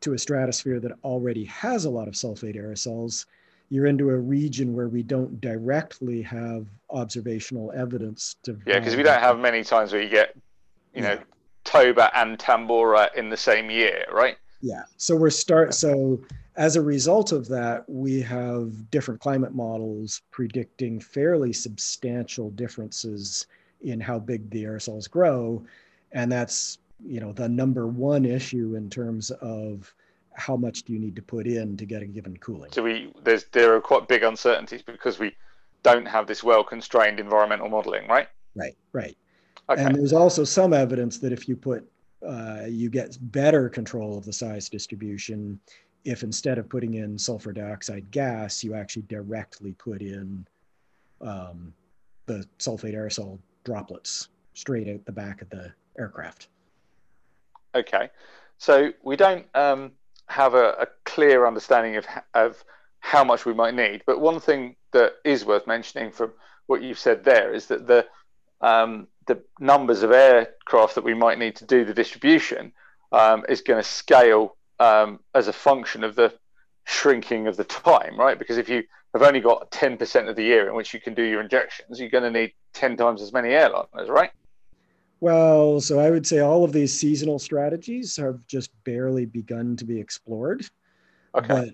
[0.00, 3.24] to a stratosphere that already has a lot of sulfate aerosols,
[3.70, 8.58] you're into a region where we don't directly have observational evidence to.
[8.66, 10.36] Yeah, because we don't have many times where you get,
[10.94, 11.18] you know,
[11.64, 14.36] Toba and Tambora in the same year, right?
[14.60, 14.82] Yeah.
[14.98, 15.72] So we're start.
[15.72, 16.20] So
[16.56, 23.46] as a result of that, we have different climate models predicting fairly substantial differences
[23.80, 25.64] in how big the aerosols grow.
[26.12, 29.92] And that's, you know, the number one issue in terms of
[30.34, 32.72] how much do you need to put in to get a given cooling.
[32.72, 35.34] So we there's there are quite big uncertainties because we
[35.82, 38.28] don't have this well constrained environmental modeling, right?
[38.54, 39.16] Right, right.
[39.68, 39.82] Okay.
[39.82, 41.88] And there's also some evidence that if you put
[42.26, 45.58] uh, you get better control of the size distribution
[46.04, 50.46] if instead of putting in sulfur dioxide gas, you actually directly put in
[51.20, 51.72] um,
[52.26, 56.48] the sulfate aerosol droplets straight out the back of the aircraft.
[57.74, 58.10] Okay,
[58.58, 59.92] so we don't um,
[60.26, 62.64] have a, a, clear understanding of, of
[63.00, 66.32] how much we might need, but one thing that is worth mentioning from
[66.66, 68.06] what you've said there is that the
[68.60, 72.72] um, the numbers of aircraft that we might need to do the distribution
[73.10, 76.32] um, is going to scale um, as a function of the
[76.84, 78.38] shrinking of the time, right?
[78.38, 78.82] Because if you
[79.14, 82.10] have only got 10% of the year in which you can do your injections, you're
[82.10, 84.30] going to need 10 times as many airliners, right?
[85.20, 89.84] Well, so I would say all of these seasonal strategies have just barely begun to
[89.84, 90.66] be explored.
[91.34, 91.46] Okay.
[91.46, 91.68] But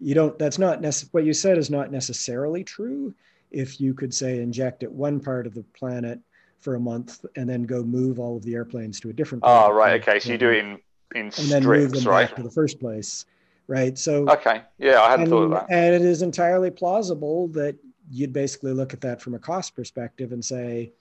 [0.00, 3.14] you don't, that's not necessarily, what you said is not necessarily true.
[3.50, 6.18] If you could say inject at one part of the planet
[6.60, 9.44] for a month and then go move all of the airplanes to a different.
[9.46, 10.00] Oh, right.
[10.00, 10.18] Okay.
[10.18, 10.78] So you do it in,
[11.14, 12.28] in and strips, then move them right?
[12.28, 13.26] back to the first place,
[13.66, 13.96] right?
[13.98, 14.62] So Okay.
[14.78, 15.66] Yeah, I hadn't and, thought of that.
[15.70, 17.76] and it is entirely plausible that
[18.10, 20.92] you'd basically look at that from a cost perspective and say,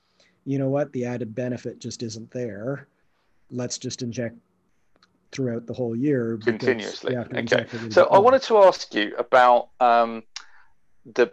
[0.45, 2.87] you know what, the added benefit just isn't there.
[3.51, 4.37] Let's just inject
[5.31, 7.13] throughout the whole year Continuously.
[7.13, 7.41] you have to Okay.
[7.41, 10.23] inject a little So I wanted to ask you about um,
[11.13, 11.31] the.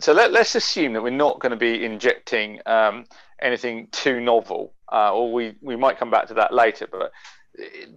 [0.00, 3.04] So let, let's assume that we're not going to be injecting um,
[3.42, 6.86] anything too novel, uh, or we, we might come back to that later.
[6.90, 7.12] But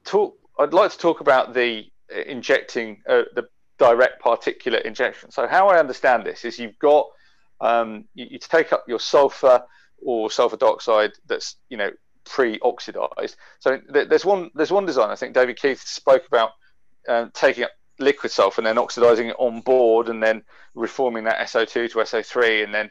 [0.04, 0.38] talk.
[0.58, 5.32] I'd like to talk about the uh, injecting uh, the direct particulate injection.
[5.32, 7.08] So how I understand this is you've got
[7.62, 9.64] um, you, you take up your sulfur
[10.02, 11.92] or sulfur dioxide that's you know
[12.26, 13.36] pre-oxidized.
[13.60, 16.52] So th- there's one there's one design I think David Keith spoke about
[17.08, 20.44] um, taking up liquid sulfur and then oxidizing it on board and then
[20.74, 22.90] reforming that SO2 to SO3 and then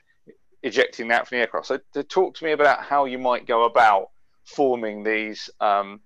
[0.62, 1.66] ejecting that from the aircraft.
[1.66, 4.08] So to talk to me about how you might go about
[4.44, 6.00] forming these um,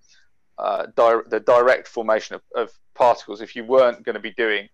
[0.59, 4.69] uh, di- the direct formation of, of particles if you weren't going to be doing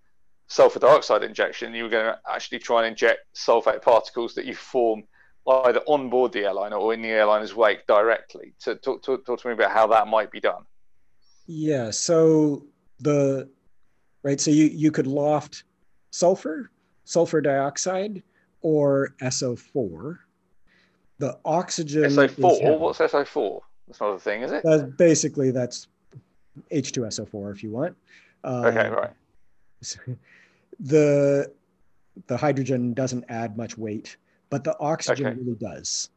[0.49, 4.55] sulfur dioxide injection you were going to actually try and inject sulfate particles that you
[4.55, 5.05] form
[5.49, 8.53] either on board the airliner or in the airliner's wake directly.
[8.59, 10.65] So talk, talk, talk to me about how that might be done.
[11.47, 11.91] Yeah.
[11.91, 12.67] So
[13.01, 13.49] the
[14.23, 14.41] right.
[14.41, 15.65] So you you could loft
[16.11, 16.71] sulfur,
[17.05, 18.23] sulfur dioxide,
[18.61, 20.19] or SO4.
[21.19, 22.05] The oxygen.
[22.05, 22.79] SO4.
[22.79, 23.61] What's SO4?
[23.89, 24.65] That's not a thing, is it?
[24.65, 25.89] Uh, basically, that's
[26.71, 27.97] H2SO4 if you want.
[28.45, 29.11] Okay, Um, right.
[30.81, 31.53] The
[32.29, 34.17] the hydrogen doesn't add much weight,
[34.49, 35.37] but the oxygen Okay.
[35.37, 36.11] really does.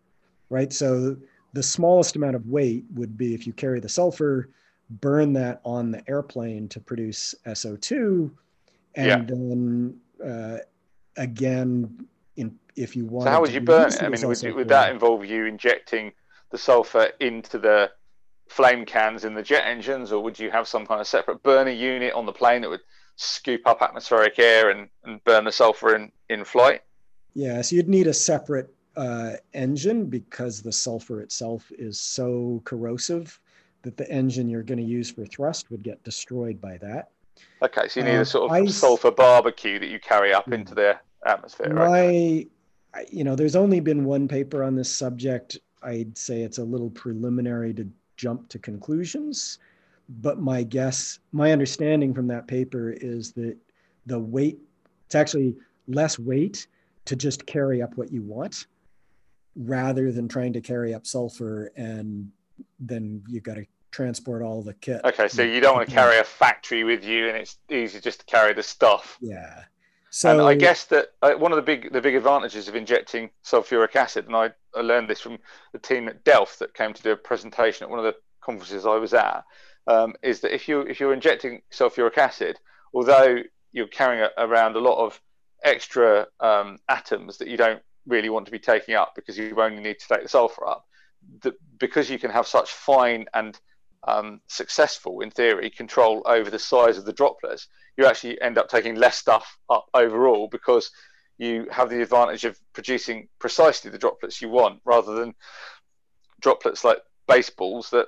[0.50, 0.72] Right.
[0.72, 1.18] So
[1.54, 4.50] the smallest amount of weight would be if you carry the sulfur,
[4.90, 8.30] burn that on the airplane to produce SO2,
[8.96, 9.18] and Yeah.
[9.36, 10.58] then uh,
[11.18, 12.06] again,
[12.36, 13.26] in if you want.
[13.26, 14.02] So how would you burn it?
[14.04, 16.14] I mean, would, would that involve you injecting
[16.52, 17.90] the sulfur into the
[18.50, 21.72] flame cans in the jet engines, or would you have some kind of separate burner
[21.72, 22.82] unit on the plane that would
[23.16, 26.82] scoop up atmospheric air and, and burn the sulfur in, in flight?
[27.34, 33.40] Yeah, so you'd need a separate uh, engine because the sulfur itself is so corrosive
[33.84, 37.10] that the engine you're going to use for thrust would get destroyed by that.
[37.64, 40.52] Okay, so you need Uh, a sort of I- sulfur barbecue that you carry up
[40.52, 41.90] into the atmosphere, right?
[42.94, 45.58] My, I- you know, there's only been one paper on this subject.
[45.84, 49.60] I'd say it's a little preliminary to jump to conclusions,
[50.22, 53.58] but my guess, my understanding from that paper is that
[54.06, 54.60] the weight,
[55.06, 55.56] it's actually
[55.88, 56.67] less weight
[57.06, 58.67] to just carry up what you want
[59.56, 62.32] rather than trying to carry up sulfur and
[62.80, 65.02] then you've got to transport all the kit.
[65.04, 68.22] Okay, so you don't want to carry a factory with you, and it's easy just
[68.22, 69.17] to carry the stuff.
[69.22, 69.63] Yeah.
[70.10, 73.30] So and I guess that uh, one of the big the big advantages of injecting
[73.46, 75.38] sulfuric acid, and I, I learned this from
[75.74, 78.86] the team at Delft that came to do a presentation at one of the conferences
[78.86, 79.44] I was at,
[79.88, 82.60] um, is that if you if you're injecting sulfuric acid,
[82.94, 83.38] although
[83.72, 85.20] you're carrying a, around a lot of
[85.64, 89.82] extra um, atoms that you don't really want to be taking up because you only
[89.82, 90.86] need to take the sulfur up,
[91.80, 93.60] because you can have such fine and
[94.08, 98.70] um, successful, in theory, control over the size of the droplets, you actually end up
[98.70, 100.92] taking less stuff up overall because
[101.42, 105.34] you have the advantage of producing precisely the droplets you want rather than
[106.40, 108.06] droplets like baseballs that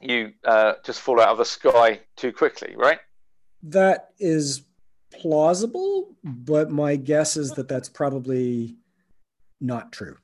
[0.00, 3.00] you uh, just fall out of the sky too quickly, right?
[3.64, 4.62] That is
[5.12, 8.76] plausible, but my guess is that that's probably
[9.60, 10.16] not true.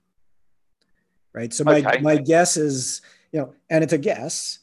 [1.35, 1.53] Right.
[1.53, 2.01] So my, Okay.
[2.01, 4.61] my guess is, you know, and it's a guess.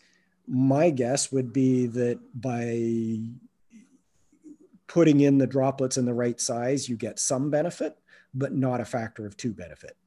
[0.48, 3.20] My guess would be that by
[4.88, 7.98] putting in the droplets in the right size, you get some benefit,
[8.34, 9.98] but not a factor of two benefit.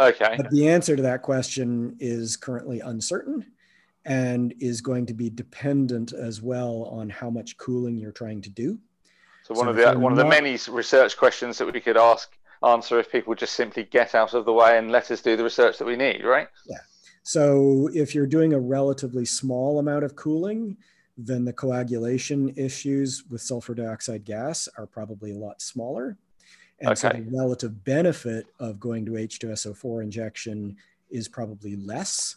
[0.00, 0.34] Okay.
[0.36, 3.46] But the answer to that question is currently uncertain
[4.04, 8.50] and is going to be dependent as well on how much cooling you're trying to
[8.50, 8.78] do.
[9.44, 12.36] So one So of the one of the many research questions that we could ask
[12.64, 15.44] answer if people just simply get out of the way and let us do the
[15.44, 16.48] research that we need, right?
[16.66, 16.78] Yeah.
[17.24, 20.76] So if you're doing a relatively small amount of cooling,
[21.16, 26.16] then the coagulation issues with sulfur dioxide gas are probably a lot smaller.
[26.80, 30.76] And so the relative benefit of going to H2SO4 injection
[31.10, 32.36] is probably less.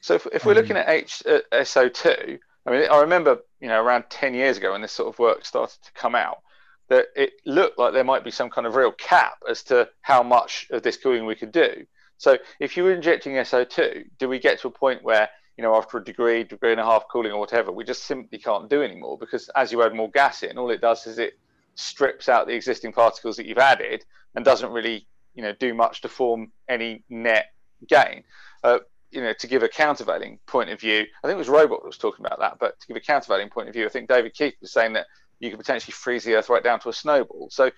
[0.00, 3.68] So if, if we're Um, looking at H, uh, SO2, I mean, I remember, you
[3.68, 6.42] know, around 10 years ago when this sort of work started to come out,
[6.88, 10.22] that it looked like there might be some kind of real cap as to how
[10.22, 11.86] much of this cooling we could do.
[12.18, 15.76] So if you were injecting SO2, do we get to a point where, you know,
[15.76, 18.82] after a degree, degree and a half cooling or whatever, we just simply can't do
[18.82, 19.18] anymore?
[19.18, 21.34] Because as you add more gas in, all it does is it
[21.74, 26.00] strips out the existing particles that you've added and doesn't really you know do much
[26.02, 27.46] to form any net
[27.88, 28.24] gain.
[28.62, 28.78] Uh,
[29.10, 31.86] you know, to give a countervailing point of view, I think it was Robock that
[31.86, 32.58] was talking about that.
[32.58, 35.06] But to give a countervailing point of view, I think David Keith was saying that
[35.38, 37.48] you could potentially freeze the Earth right down to a snowball.
[37.50, 37.70] So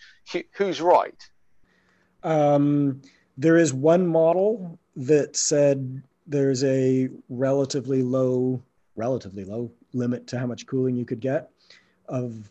[0.52, 1.28] who's right?
[2.22, 3.02] Um,
[3.36, 8.62] there is one model that said there's a relatively low,
[8.96, 11.50] relatively low limit to how much cooling you could get
[12.08, 12.50] of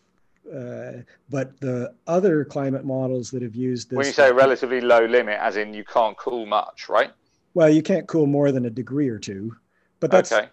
[0.53, 3.97] uh, but the other climate models that have used this.
[3.97, 7.11] When you say relatively low limit, as in you can't cool much, right?
[7.53, 9.55] Well, you can't cool more than a degree or two,
[9.99, 10.49] but that's okay.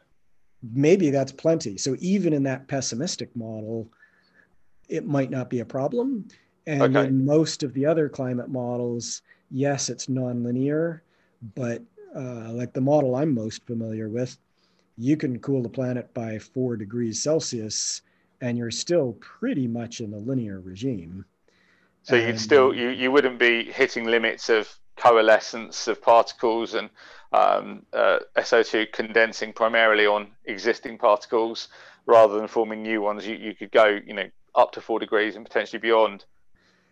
[0.62, 1.76] maybe that's plenty.
[1.76, 3.88] So even in that pessimistic model,
[4.88, 6.28] it might not be a problem.
[6.66, 7.08] And okay.
[7.08, 11.00] in most of the other climate models, yes, it's nonlinear,
[11.54, 11.82] but
[12.14, 14.38] uh, like the model I'm most familiar with,
[14.96, 18.02] you can cool the planet by four degrees Celsius
[18.40, 21.24] and you're still pretty much in a linear regime.
[22.02, 26.90] So and, you'd still you, you wouldn't be hitting limits of coalescence of particles and
[27.32, 31.68] um, uh, SO2 condensing primarily on existing particles
[32.06, 33.26] rather than forming new ones.
[33.26, 36.24] You, you could go you know up to four degrees and potentially beyond.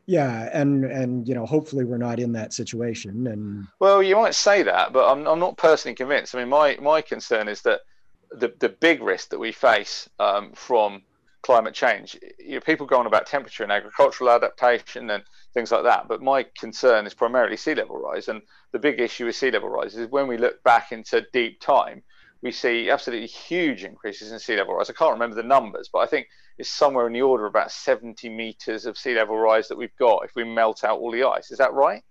[0.09, 3.27] Yeah, and and you know hopefully we're not in that situation.
[3.27, 6.35] And well, you might say that, but I'm I'm not personally convinced.
[6.35, 7.83] I mean, my my concern is that
[8.31, 11.03] the the big risk that we face um, from
[11.43, 12.19] climate change.
[12.39, 16.23] You know, people go on about temperature and agricultural adaptation and things like that, but
[16.23, 18.29] my concern is primarily sea level rise.
[18.29, 18.41] And
[18.73, 22.03] the big issue with sea level rise is when we look back into deep time,
[22.41, 24.89] we see absolutely huge increases in sea level rise.
[24.89, 26.29] I can't remember the numbers, but I think
[26.59, 29.97] it's somewhere in the order of about 70 meters of sea level rise that we've
[29.97, 31.51] got if we melt out all the ice.
[31.51, 32.03] Is that right?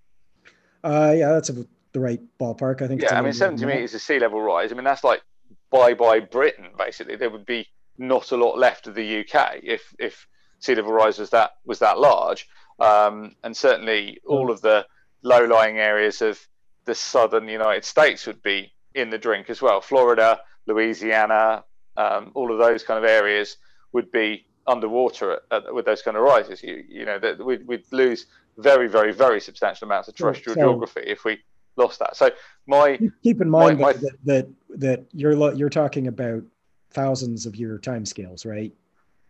[0.83, 2.81] Uh, yeah, that's a, the right ballpark.
[2.81, 3.01] I think.
[3.01, 4.71] Yeah, I mean, 70 meters of sea level rise.
[4.71, 5.21] I mean, that's like
[5.69, 7.17] bye bye Britain, basically.
[7.17, 7.67] There would be
[7.97, 10.27] not a lot left of the UK if if
[10.59, 12.47] sea level rise was that was that large,
[12.79, 14.85] um, and certainly all of the
[15.23, 16.39] low lying areas of
[16.85, 19.81] the southern United States would be in the drink as well.
[19.81, 21.65] Florida, Louisiana,
[21.97, 23.57] um, all of those kind of areas
[23.93, 26.61] would be underwater at, at, with those kind of rises.
[26.63, 28.25] You you know that we'd, we'd lose
[28.57, 31.39] very very very substantial amounts of terrestrial so, geography if we
[31.75, 32.15] lost that.
[32.15, 32.31] So
[32.65, 36.43] my keep in mind my, my, that, that that you're you're talking about
[36.91, 38.73] thousands of year timescales, right?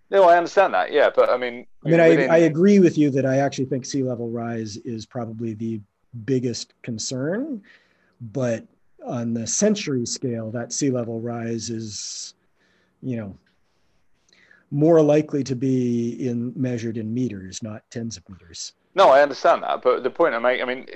[0.10, 0.92] No, I understand that.
[0.92, 2.30] Yeah, but I mean, I mean, within...
[2.30, 5.82] I, I agree with you that I actually think sea level rise is probably the
[6.24, 7.62] biggest concern,
[8.22, 8.66] but
[9.06, 12.36] on the century scale, that sea level rise is,
[13.02, 13.38] you know,
[14.72, 18.74] more likely to be in measured in meters, not tens of meters.
[18.96, 20.88] No, I understand that, but the point I make, I mean,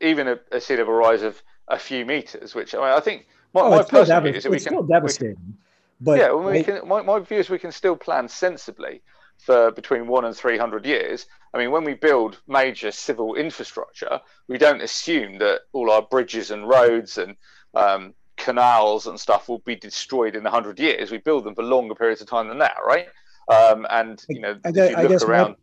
[0.00, 3.26] even a, a sea level rise of a few meters, which I, mean, I think
[3.54, 5.36] my, oh, my personal view is that we can, still devastating.
[5.36, 5.58] Can,
[6.00, 9.02] but yeah, well, we can, my, my view is we can still plan sensibly
[9.38, 11.26] for between one and 300 years.
[11.54, 16.50] I mean, when we build major civil infrastructure, we don't assume that all our bridges
[16.50, 17.36] and roads and
[17.74, 21.10] um, canals and stuff will be destroyed in 100 years.
[21.10, 23.08] We build them for longer periods of time than that, right?
[23.48, 25.56] Um, and, you know, I, I, I guess around...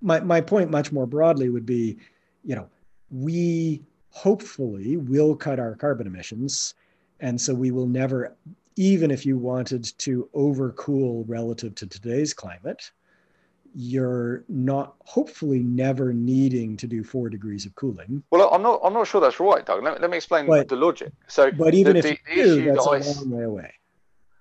[0.00, 1.98] my, my point much more broadly would be,
[2.44, 2.68] you know,
[3.10, 6.74] we hopefully will cut our carbon emissions.
[7.20, 8.36] And so we will never
[8.76, 12.90] even if you wanted to overcool relative to today's climate,
[13.78, 18.22] you're not hopefully never needing to do four degrees of cooling.
[18.30, 18.80] Well, I'm not.
[18.82, 19.84] I'm not sure that's right, Doug.
[19.84, 21.12] Let me, let me explain but, the logic.
[21.28, 23.72] So, but even the, if the, you do, that's that a long way away.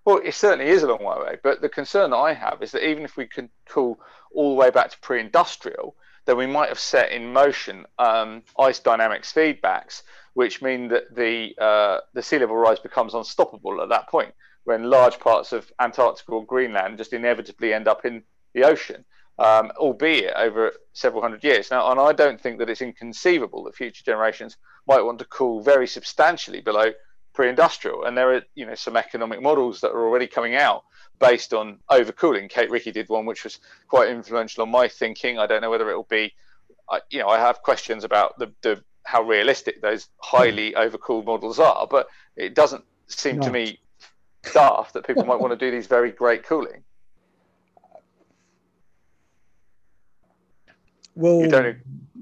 [0.06, 1.38] Well, it certainly is a long way away.
[1.44, 4.00] But the concern that I have is that even if we can cool
[4.34, 8.80] all the way back to pre-industrial, then we might have set in motion um, ice
[8.80, 10.04] dynamics feedbacks
[10.36, 14.34] which mean that the uh, the sea level rise becomes unstoppable at that point,
[14.66, 18.22] when large parts of Antarctica or Greenland just inevitably end up in
[18.54, 19.06] the ocean,
[19.38, 21.70] um, albeit over several hundred years.
[21.72, 24.58] Now, and I don't think that it's inconceivable that future generations
[24.88, 26.92] might want to cool very substantially below
[27.34, 30.84] pre-industrial, and there are you know some economic models that are already coming out
[31.20, 32.50] based on overcooling.
[32.50, 35.38] Kate Ricke did one which was quite influential on my thinking.
[35.40, 36.34] I don't know whether it will be.
[37.10, 41.88] you know, I have questions about the, the how realistic those highly overcooled models are,
[41.88, 43.80] but it doesn't seem to me
[44.54, 46.84] daft that people might want to do these very great cooling.
[51.16, 51.78] Well, you don't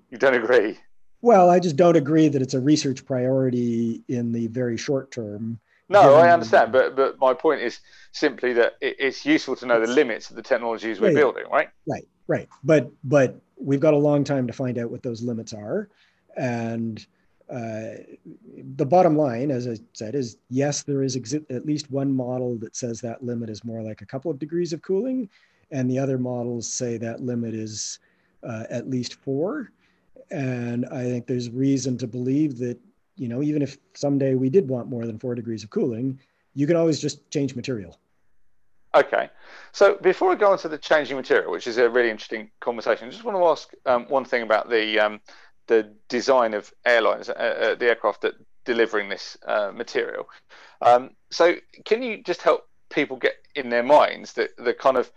[0.09, 0.79] you don't agree.
[1.21, 5.59] Well, I just don't agree that it's a research priority in the very short term.
[5.89, 7.79] No, I understand, but but my point is
[8.11, 11.69] simply that it's useful to know the limits of the technologies we're right, building, right?
[11.87, 12.47] Right, right.
[12.63, 15.89] But but we've got a long time to find out what those limits are.
[16.35, 17.05] And
[17.49, 18.01] uh,
[18.75, 22.57] the bottom line, as I said, is yes, there is exi- at least one model
[22.57, 25.29] that says that limit is more like a couple of degrees of cooling,
[25.71, 27.99] and the other models say that limit is
[28.47, 29.71] uh, at least four.
[30.31, 32.79] and I think there's reason to believe that,
[33.15, 36.19] you know, even if someday we did want more than four degrees of cooling,
[36.53, 37.99] you can always just change material.
[38.95, 39.29] Okay.
[39.71, 43.07] So before I go on to the changing material, which is a really interesting conversation,
[43.07, 45.19] I just want to ask um, one thing about the um,
[45.67, 48.33] the design of airlines, uh, uh, the aircraft that
[48.65, 50.27] delivering this uh, material.
[50.81, 55.11] Um, so can you just help people get in their minds the, the kind of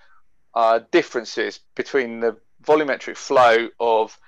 [0.54, 2.36] uh, differences between the
[2.66, 4.18] volumetric flow of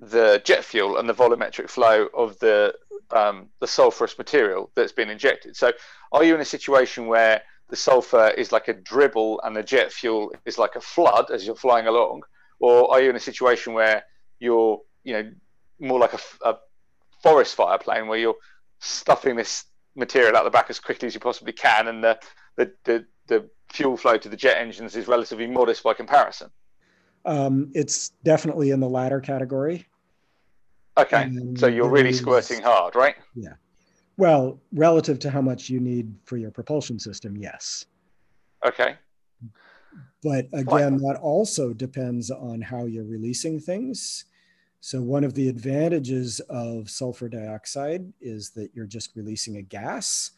[0.00, 2.74] the jet fuel and the volumetric flow of the
[3.10, 5.56] um, the sulfurous material that's been injected.
[5.56, 5.72] So,
[6.12, 9.92] are you in a situation where the sulfur is like a dribble and the jet
[9.92, 12.22] fuel is like a flood as you're flying along,
[12.60, 14.04] or are you in a situation where
[14.38, 15.30] you're you know
[15.80, 16.56] more like a, a
[17.22, 18.36] forest fire plane where you're
[18.78, 19.64] stuffing this
[19.96, 22.18] material out the back as quickly as you possibly can, and the
[22.56, 26.50] the, the, the fuel flow to the jet engines is relatively modest by comparison?
[27.24, 29.86] Um, it's definitely in the latter category.
[30.98, 33.16] Okay, and so you're really squirting hard, right?
[33.34, 33.54] Yeah.
[34.16, 37.86] Well, relative to how much you need for your propulsion system, yes.
[38.64, 38.96] Okay.
[40.22, 44.26] But again, that also depends on how you're releasing things.
[44.80, 50.32] So, one of the advantages of sulfur dioxide is that you're just releasing a gas.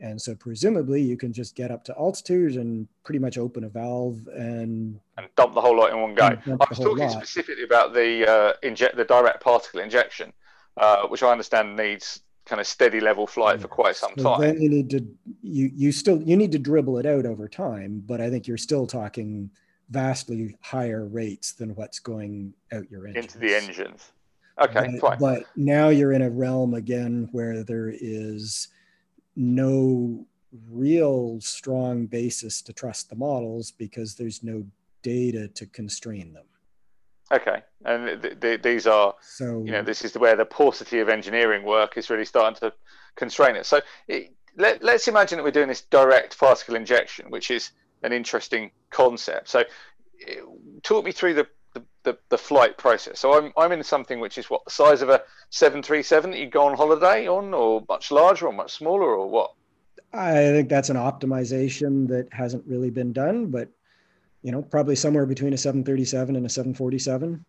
[0.00, 3.68] And so presumably you can just get up to altitude and pretty much open a
[3.68, 6.24] valve and and dump the whole lot in one go.
[6.24, 6.38] I
[6.68, 7.12] was talking lot.
[7.12, 10.32] specifically about the uh, inject the direct particle injection,
[10.78, 13.62] uh, which I understand needs kind of steady level flight yeah.
[13.62, 14.40] for quite some so time.
[14.40, 15.06] Then you need to
[15.42, 18.56] you you still you need to dribble it out over time, but I think you're
[18.56, 19.50] still talking
[19.90, 23.34] vastly higher rates than what's going out your engines.
[23.34, 24.12] into the engines.
[24.60, 25.18] Okay, but, fine.
[25.18, 28.68] But now you're in a realm again where there is
[29.36, 30.26] no
[30.68, 34.64] real strong basis to trust the models because there's no
[35.02, 36.44] data to constrain them.
[37.32, 41.08] Okay, and th- th- these are so you know this is where the paucity of
[41.08, 42.72] engineering work is really starting to
[43.14, 43.66] constrain it.
[43.66, 47.70] So it, let, let's imagine that we're doing this direct particle injection, which is
[48.02, 49.48] an interesting concept.
[49.48, 49.64] So
[50.18, 50.42] it,
[50.82, 51.46] talk me through the
[52.02, 53.20] the, the, flight process.
[53.20, 56.46] So I'm, I'm in something which is what the size of a 737 that you
[56.46, 59.52] go on holiday on, or much larger, or much smaller, or what?
[60.12, 63.68] I think that's an optimization that hasn't really been done, but
[64.42, 67.44] you know, probably somewhere between a 737 and a 747.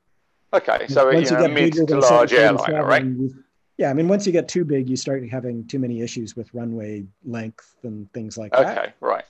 [0.53, 3.05] Okay, so once you, know, get mid to large airliner, right?
[3.77, 6.53] Yeah, I mean, once you get too big, you start having too many issues with
[6.53, 8.77] runway length and things like okay, that.
[8.77, 9.23] Okay, right.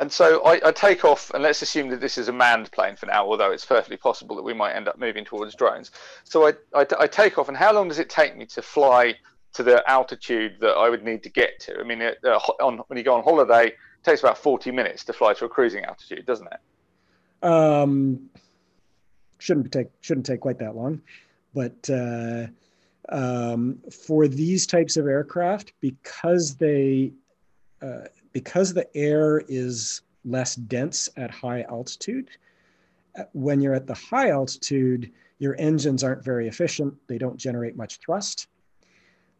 [0.00, 2.96] And so I, I, take off, and let's assume that this is a manned plane
[2.96, 5.92] for now, although it's perfectly possible that we might end up moving towards drones.
[6.24, 9.14] So I, I, I, take off, and how long does it take me to fly
[9.52, 11.78] to the altitude that I would need to get to?
[11.78, 15.04] I mean, it, uh, on, when you go on holiday, it takes about 40 minutes
[15.04, 17.46] to fly to a cruising altitude, doesn't it?
[17.46, 18.30] Um,
[19.38, 21.02] shouldn't take shouldn't take quite that long,
[21.54, 22.46] but uh,
[23.10, 27.12] um, for these types of aircraft, because they
[27.82, 32.28] uh, because the air is less dense at high altitude,
[33.32, 36.94] when you're at the high altitude, your engines aren't very efficient.
[37.06, 38.48] They don't generate much thrust.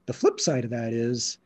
[0.07, 1.39] The flip side of that is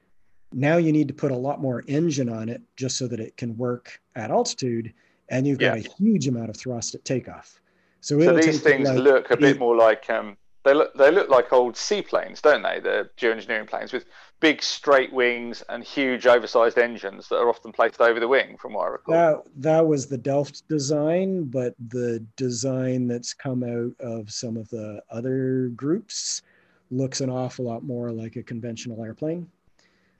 [0.52, 3.36] now you need to put a lot more engine on it just so that it
[3.36, 4.92] can work at altitude,
[5.30, 7.60] and you've got a huge amount of thrust at takeoff.
[8.00, 11.28] So, so these things like look a bit more like um, they look they look
[11.28, 12.80] like old seaplanes, don't they?
[12.80, 14.06] The geoengineering planes with
[14.40, 18.74] big straight wings and huge oversized engines that are often placed over the wing, from
[18.74, 19.14] what I recall.
[19.14, 24.68] That that was the Delft design, but the design that's come out of some of
[24.70, 26.42] the other groups
[26.90, 29.48] looks an awful lot more like a conventional airplane.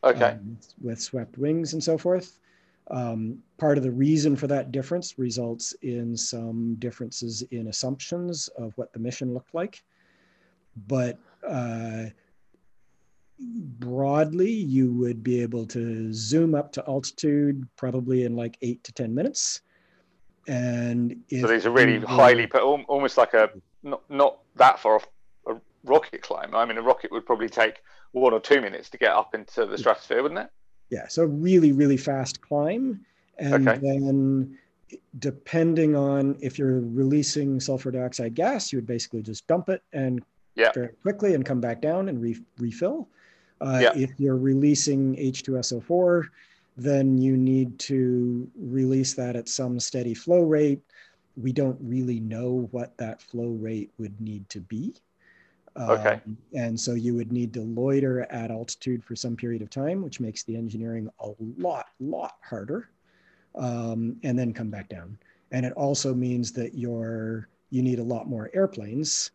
[0.04, 0.30] Okay.
[0.30, 2.38] Um, with swept wings and so forth.
[2.90, 8.72] Um, part of the reason for that difference results in some differences in assumptions of
[8.78, 9.82] what the mission looked like
[10.86, 12.04] but uh,
[13.41, 18.93] broadly, you would be able to zoom up to altitude probably in like eight to
[18.93, 19.62] 10 minutes.
[20.47, 23.51] And so these are really highly, almost like a
[23.82, 25.07] not, not that far off
[25.47, 26.55] a rocket climb.
[26.55, 27.82] I mean, a rocket would probably take
[28.12, 30.51] one or two minutes to get up into the stratosphere, wouldn't it?
[30.91, 31.07] Yeah.
[31.09, 33.05] So really, really fast climb.
[33.39, 33.78] And okay.
[33.78, 34.59] then
[35.18, 40.22] depending on if you're releasing sulfur dioxide gas, you would basically just dump it and
[40.55, 40.70] yeah.
[40.72, 43.09] very quickly and come back down and re- refill.
[43.61, 43.92] Uh, yeah.
[43.94, 46.28] If you're releasing H2SO4,
[46.76, 50.80] then you need to release that at some steady flow rate.
[51.36, 54.94] We don't really know what that flow rate would need to be.
[55.76, 56.20] Okay.
[56.24, 60.02] Um, and so you would need to loiter at altitude for some period of time,
[60.02, 62.90] which makes the engineering a lot, lot harder,
[63.54, 65.16] um, and then come back down.
[65.52, 69.30] And it also means that you're, you need a lot more airplanes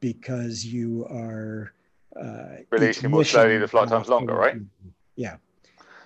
[0.00, 1.72] because you are
[2.16, 3.58] uh, releasing more slowly.
[3.58, 4.56] The flight time's longer, right?
[5.16, 5.36] Yeah.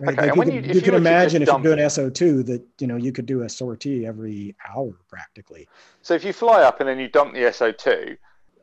[0.01, 0.19] Right?
[0.19, 0.33] Okay.
[0.33, 2.97] Like you, you, can, you, you can imagine if you're doing SO2 that you know
[2.97, 5.69] you could do a sortie every hour practically.
[6.03, 8.17] So if you fly up and then you dump the SO2,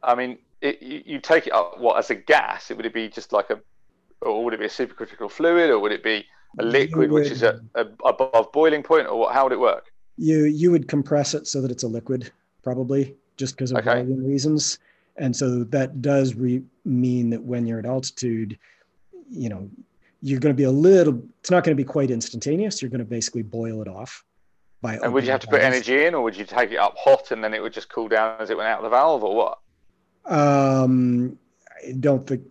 [0.04, 2.70] I mean, it, you, take it up what as a gas?
[2.70, 3.60] It would it be just like a,
[4.22, 6.26] or would it be a supercritical fluid, or would it be
[6.60, 9.60] a liquid would, which is a, a, above boiling point, or what, how would it
[9.60, 9.92] work?
[10.18, 12.32] You you would compress it so that it's a liquid,
[12.62, 14.02] probably just because of okay.
[14.02, 14.78] volume reasons,
[15.18, 18.58] and so that does re- mean that when you're at altitude,
[19.30, 19.70] you know
[20.22, 22.82] you're going to be a little it's not going to be quite instantaneous.
[22.82, 24.24] You're going to basically boil it off
[24.82, 26.96] by and would you have to put energy in or would you take it up
[26.98, 29.24] hot and then it would just cool down as it went out of the valve
[29.24, 29.60] or what?
[30.26, 31.38] Um
[31.88, 32.44] i don't think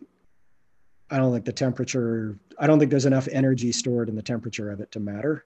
[1.11, 4.71] i don't think the temperature i don't think there's enough energy stored in the temperature
[4.71, 5.45] of it to matter.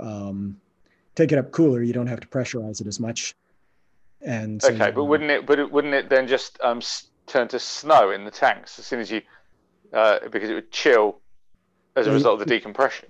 [0.00, 0.60] Um
[1.14, 1.82] take it up cooler.
[1.82, 3.34] You don't have to pressurize it as much
[4.24, 6.80] and so, okay but wouldn't it but wouldn't it then just um
[7.26, 9.20] turn to snow in the tanks as soon as you
[9.92, 11.20] uh, because it would chill
[11.96, 13.08] as a result of the decompression.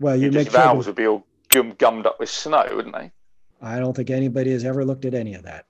[0.00, 3.12] Well, you make valves sure would be all gum, gummed up with snow, wouldn't they?
[3.62, 5.66] I don't think anybody has ever looked at any of that.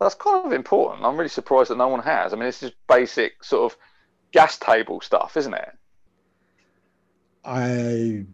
[0.00, 1.04] That's kind of important.
[1.04, 2.32] I'm really surprised that no one has.
[2.32, 3.78] I mean, it's just basic sort of
[4.32, 5.72] gas table stuff, isn't it?
[7.44, 8.24] I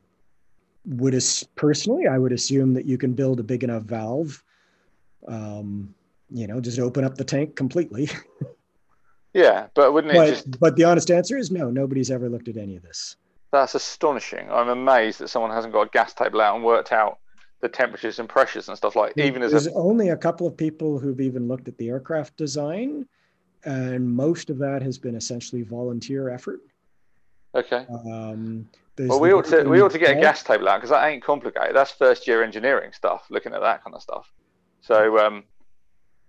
[0.84, 1.20] would
[1.56, 4.44] personally, I would assume that you can build a big enough valve.
[5.26, 5.94] Um,
[6.30, 8.10] you know, just open up the tank completely.
[9.36, 10.58] Yeah, but wouldn't it but, just?
[10.58, 11.70] But the honest answer is no.
[11.70, 13.16] Nobody's ever looked at any of this.
[13.52, 14.50] That's astonishing.
[14.50, 17.18] I'm amazed that someone hasn't got a gas table out and worked out
[17.60, 19.12] the temperatures and pressures and stuff like.
[19.18, 19.74] Even as there's a...
[19.74, 23.06] only a couple of people who've even looked at the aircraft design,
[23.64, 26.60] and most of that has been essentially volunteer effort.
[27.54, 27.84] Okay.
[27.90, 28.66] Um,
[28.98, 31.22] well, we ought to we ought to get a gas table out because that ain't
[31.22, 31.76] complicated.
[31.76, 33.26] That's first year engineering stuff.
[33.28, 34.32] Looking at that kind of stuff.
[34.81, 35.45] So um,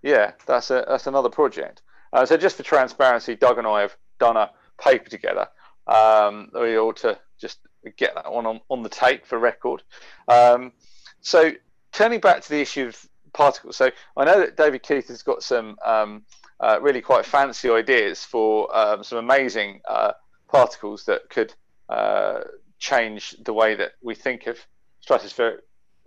[0.02, 1.82] yeah, that's a that's another project.
[2.12, 4.50] Uh, so just for transparency, Doug and I have done a
[4.82, 5.48] paper together.
[5.86, 7.58] Um, we ought to just
[7.96, 9.82] get that one on, on the tape for record.
[10.26, 10.72] Um,
[11.20, 11.52] so
[11.92, 13.76] turning back to the issue of particles.
[13.76, 16.22] So I know that David Keith has got some um,
[16.60, 20.12] uh, really quite fancy ideas for um, some amazing uh,
[20.48, 21.54] particles that could
[21.88, 22.40] uh,
[22.78, 24.58] change the way that we think of
[25.06, 25.58] stratospheric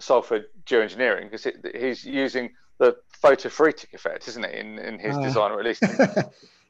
[0.01, 5.51] sulfur geoengineering because he's using the photophoretic effect, isn't it, in, in his uh, design,
[5.51, 5.83] or at least?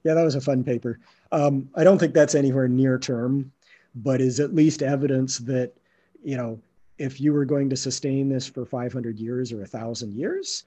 [0.04, 1.00] yeah, that was a fun paper.
[1.32, 3.52] Um, I don't think that's anywhere near term,
[3.96, 5.74] but is at least evidence that,
[6.24, 6.60] you know,
[6.98, 10.66] if you were going to sustain this for 500 years or 1,000 years,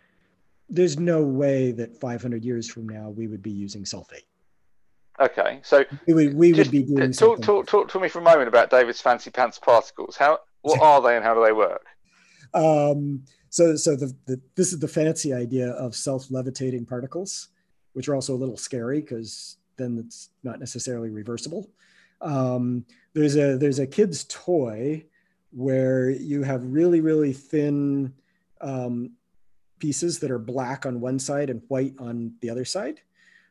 [0.69, 4.25] there's no way that 500 years from now we would be using sulfate.
[5.21, 8.23] Okay, so we would, we would be doing talk, talk, talk to me for a
[8.23, 10.17] moment about David's fancy pants particles.
[10.17, 11.87] How what are they and how do they work?
[12.55, 17.49] Um, so so the, the, this is the fancy idea of self-levitating particles
[17.95, 21.71] which are also a little scary because then it's not necessarily reversible.
[22.21, 22.85] Um,
[23.15, 25.05] there's a there's a kid's toy
[25.51, 28.13] where you have really really thin
[28.61, 29.13] um,
[29.79, 33.01] pieces that are black on one side and white on the other side.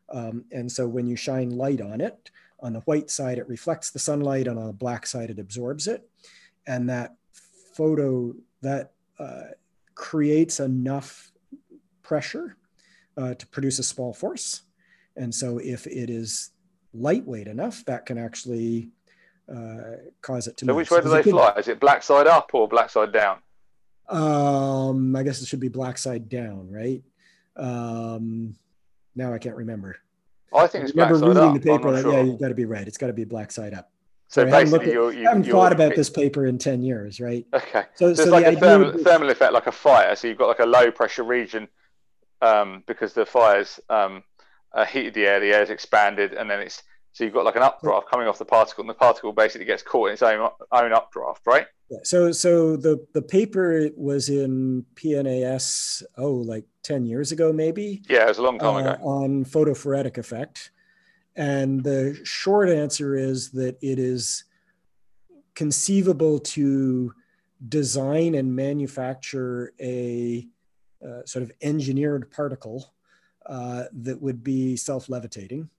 [0.10, 2.30] Um, and so when you shine light on it
[2.60, 5.88] on the white side it reflects the sunlight and on the black side it absorbs
[5.88, 6.10] it.
[6.68, 7.16] And that
[7.74, 9.52] photo that uh,
[9.96, 11.32] creates enough
[12.02, 12.58] pressure
[13.18, 14.64] uh, to produce a small force.
[15.16, 16.52] And so if it is
[16.94, 18.90] lightweight enough, that can actually
[19.54, 20.66] uh, cause it to.
[20.66, 20.78] So move.
[20.78, 21.54] which way do they fly?
[21.58, 23.40] Is it black side up or black side down?
[24.10, 27.04] Um, I guess it should be black side down, right?
[27.56, 28.56] Um,
[29.16, 29.98] now I can't remember.
[30.54, 31.54] I think it's I remember reading up.
[31.54, 32.02] the paper.
[32.02, 32.14] Sure.
[32.14, 32.88] Yeah, you've got to be right.
[32.88, 33.92] It's got to be black side up.
[34.34, 37.46] So, I haven't, at, you, I haven't thought about this paper in 10 years, right?
[37.54, 37.84] Okay.
[37.94, 40.16] So, so, so it's like a thermal, thermal, effect, like a fire.
[40.16, 41.68] So you've got like a low pressure region
[42.42, 44.24] um, because the fire's um,
[44.74, 46.82] uh, heated the air, the air's expanded, and then it's
[47.12, 49.84] so you've got like an updraft coming off the particle, and the particle basically gets
[49.84, 51.68] caught in its own own updraft, right?
[51.92, 52.00] Yeah.
[52.04, 58.02] So so the the paper was in PNAS oh like 10 years ago maybe.
[58.10, 59.04] Yeah, it was a long time uh, ago.
[59.04, 60.72] On photophoretic effect.
[61.36, 64.44] And the short answer is that it is
[65.56, 67.14] conceivable to
[67.70, 70.48] design and manufacture a
[71.04, 72.94] uh, sort of engineered particle
[73.46, 75.70] uh, that would be self-levitating.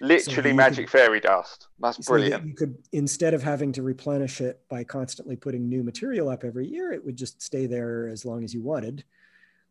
[0.00, 1.68] Literally so magic could, fairy dust.
[1.78, 2.42] That's so brilliant.
[2.42, 6.42] That you could instead of having to replenish it by constantly putting new material up
[6.42, 9.04] every year, it would just stay there as long as you wanted.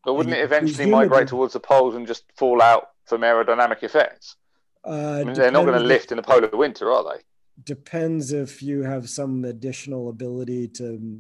[0.06, 4.38] But wouldn't it eventually migrate towards the poles and just fall out from aerodynamic effects?
[4.84, 7.22] Uh, they're not going to lift in the polar winter, are they?
[7.64, 11.20] Depends if you have some additional ability to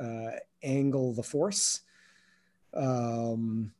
[0.00, 0.30] uh,
[0.62, 1.82] angle the force.
[2.74, 3.72] Um,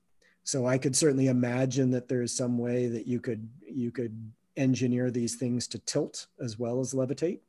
[0.45, 4.15] So I could certainly imagine that there is some way that you could you could
[4.57, 7.41] engineer these things to tilt as well as levitate.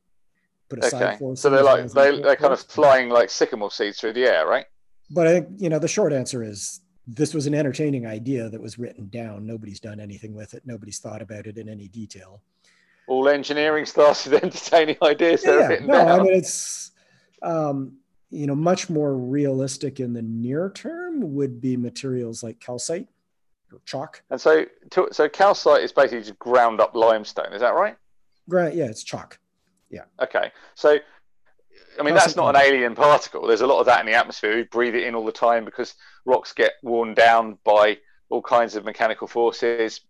[0.68, 1.16] Put a okay.
[1.36, 4.66] So they're like they they're kind of flying like sycamore seeds through the air, right?
[5.10, 8.60] But I think you know the short answer is this was an entertaining idea that
[8.60, 9.46] was written down.
[9.46, 10.62] Nobody's done anything with it.
[10.66, 12.42] Nobody's thought about it in any detail.
[13.06, 16.20] All engineering starts with entertaining ideas that yeah, no, down.
[16.20, 16.92] I mean it's
[17.42, 17.96] um,
[18.28, 23.08] you know much more realistic in the near term would be materials like calcite
[23.72, 24.22] or chalk.
[24.30, 24.66] And so
[25.10, 27.54] so calcite is basically just ground up limestone.
[27.54, 27.96] Is that right?
[28.46, 28.74] Right.
[28.74, 29.38] Yeah, it's chalk.
[29.88, 30.04] Yeah.
[30.20, 30.52] Okay.
[30.74, 30.98] So
[31.98, 33.46] I mean, that's not an alien particle.
[33.46, 34.56] There's a lot of that in the atmosphere.
[34.56, 35.94] We breathe it in all the time because
[36.24, 40.00] rocks get worn down by all kinds of mechanical forces,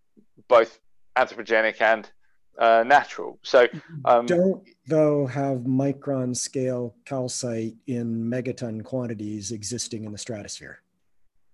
[0.48, 0.78] both
[1.16, 2.10] anthropogenic and
[2.58, 3.38] uh, natural.
[3.42, 3.68] So,
[4.04, 10.80] um, don't though have micron scale calcite in megaton quantities existing in the stratosphere.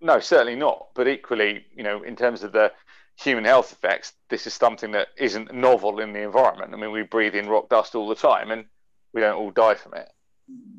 [0.00, 0.88] No, certainly not.
[0.94, 2.72] But equally, you know, in terms of the
[3.16, 6.72] human health effects, this is something that isn't novel in the environment.
[6.72, 8.64] I mean, we breathe in rock dust all the time, and
[9.12, 10.10] we don't all die from it.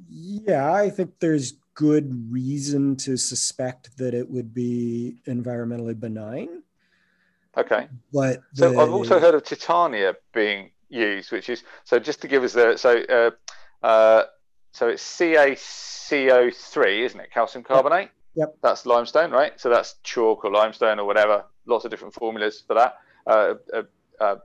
[0.09, 6.63] Yeah, I think there's good reason to suspect that it would be environmentally benign.
[7.57, 7.87] Okay.
[8.11, 12.27] But the, so I've also heard of titania being used, which is so just to
[12.27, 14.23] give us the so uh, uh,
[14.71, 17.31] so it's CaCO3, isn't it?
[17.31, 18.09] Calcium carbonate.
[18.35, 18.57] Yep.
[18.61, 19.59] That's limestone, right?
[19.59, 21.45] So that's chalk or limestone or whatever.
[21.65, 22.97] Lots of different formulas for that.
[23.25, 23.83] Uh, uh,
[24.19, 24.35] uh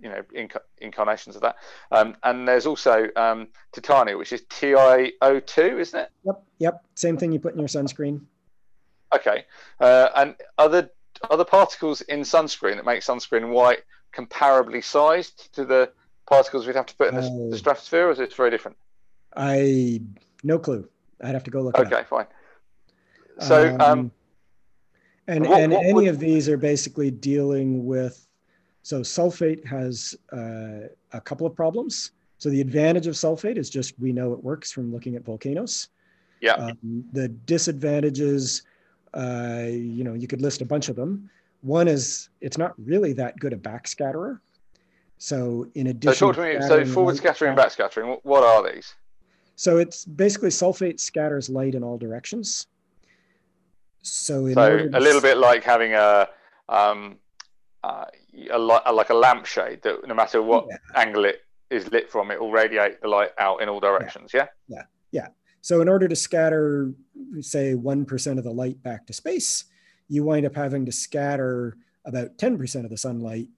[0.00, 1.56] you know inc- incarnations of that.
[1.90, 6.10] Um, and there's also um, titania, which is TiO2, isn't it?
[6.24, 6.84] Yep, yep.
[6.94, 8.22] Same thing you put in your sunscreen.
[9.14, 9.44] Okay.
[9.80, 10.90] Uh, and other
[11.30, 13.80] other particles in sunscreen that make sunscreen white
[14.14, 15.90] comparably sized to the
[16.26, 18.76] particles we'd have to put in the, uh, the stratosphere, or is it very different?
[19.36, 20.02] I
[20.42, 20.88] no clue.
[21.22, 21.78] I'd have to go look.
[21.78, 22.26] Okay, fine.
[23.40, 24.12] So, um, um,
[25.26, 26.08] and what, and what any would...
[26.08, 28.26] of these are basically dealing with
[28.82, 32.12] so sulfate has uh, a couple of problems.
[32.38, 35.88] So the advantage of sulfate is just we know it works from looking at volcanoes.
[36.40, 36.54] Yeah.
[36.54, 38.62] Um, the disadvantages,
[39.12, 41.28] uh, you know, you could list a bunch of them.
[41.60, 44.40] One is it's not really that good a backscatterer.
[45.18, 46.66] So in addition, so to me.
[46.66, 48.16] So forward scattering and back scattering.
[48.22, 48.94] What are these?
[49.56, 52.68] So it's basically sulfate scatters light in all directions.
[54.00, 56.26] So, so a little bit like having a
[56.70, 57.18] um,
[57.84, 58.06] uh,
[58.50, 60.76] a, a, like a lampshade that no matter what yeah.
[60.94, 64.32] angle it is lit from, it will radiate the light out in all directions.
[64.34, 64.46] Yeah.
[64.68, 64.82] Yeah.
[65.12, 65.28] Yeah.
[65.62, 66.92] So in order to scatter,
[67.40, 69.64] say, 1% of the light back to space,
[70.08, 73.48] you wind up having to scatter about 10% of the sunlight.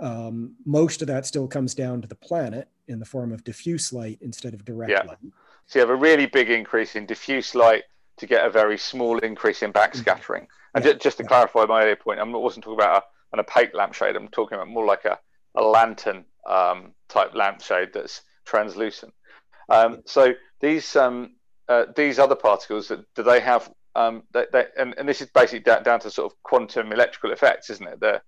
[0.00, 3.92] Um, most of that still comes down to the planet in the form of diffuse
[3.92, 5.02] light instead of direct yeah.
[5.02, 5.18] light.
[5.66, 7.84] So you have a really big increase in diffuse light
[8.18, 10.42] to get a very small increase in backscattering.
[10.42, 10.76] Mm-hmm.
[10.76, 10.92] And yeah.
[10.92, 11.28] just, just to yeah.
[11.28, 14.16] clarify my earlier point, I wasn't talking about a an opaque lampshade.
[14.16, 15.18] I'm talking about more like a,
[15.54, 19.12] a lantern um, type lampshade that's translucent.
[19.68, 21.34] Um, so these um,
[21.68, 23.70] uh, these other particles, do they have?
[23.94, 27.32] Um, they, they, and, and, this is basically down, down to sort of quantum electrical
[27.32, 27.98] effects, isn't it?
[27.98, 28.20] The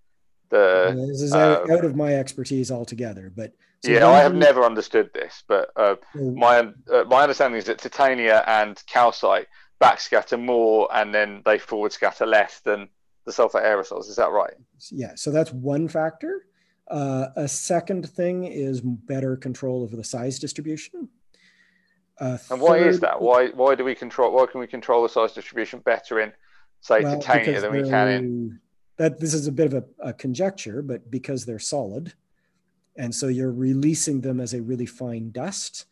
[0.51, 3.53] the this is out, out, of my expertise altogether, but
[3.84, 7.78] so yeah, I have never understood this, but uh, my uh, my understanding is that
[7.78, 9.46] titania and calcite
[9.80, 12.88] backscatter more, and then they forward scatter less than
[13.29, 14.09] the sulfur aerosols.
[14.09, 14.55] Is that right?
[14.91, 15.12] Yeah.
[15.14, 16.47] So that's one factor.
[16.91, 21.11] Uh, a second thing is better control over the size distribution.
[22.18, 23.20] Uh, and why is that?
[23.20, 24.33] Why why do we control?
[24.33, 26.33] Why can we control the size distribution better in,
[26.81, 28.61] say, well, titania than we can in?
[28.97, 32.14] That this is a bit of a, a conjecture, but because they're solid,
[32.97, 35.85] and so you're releasing them as a really fine dust,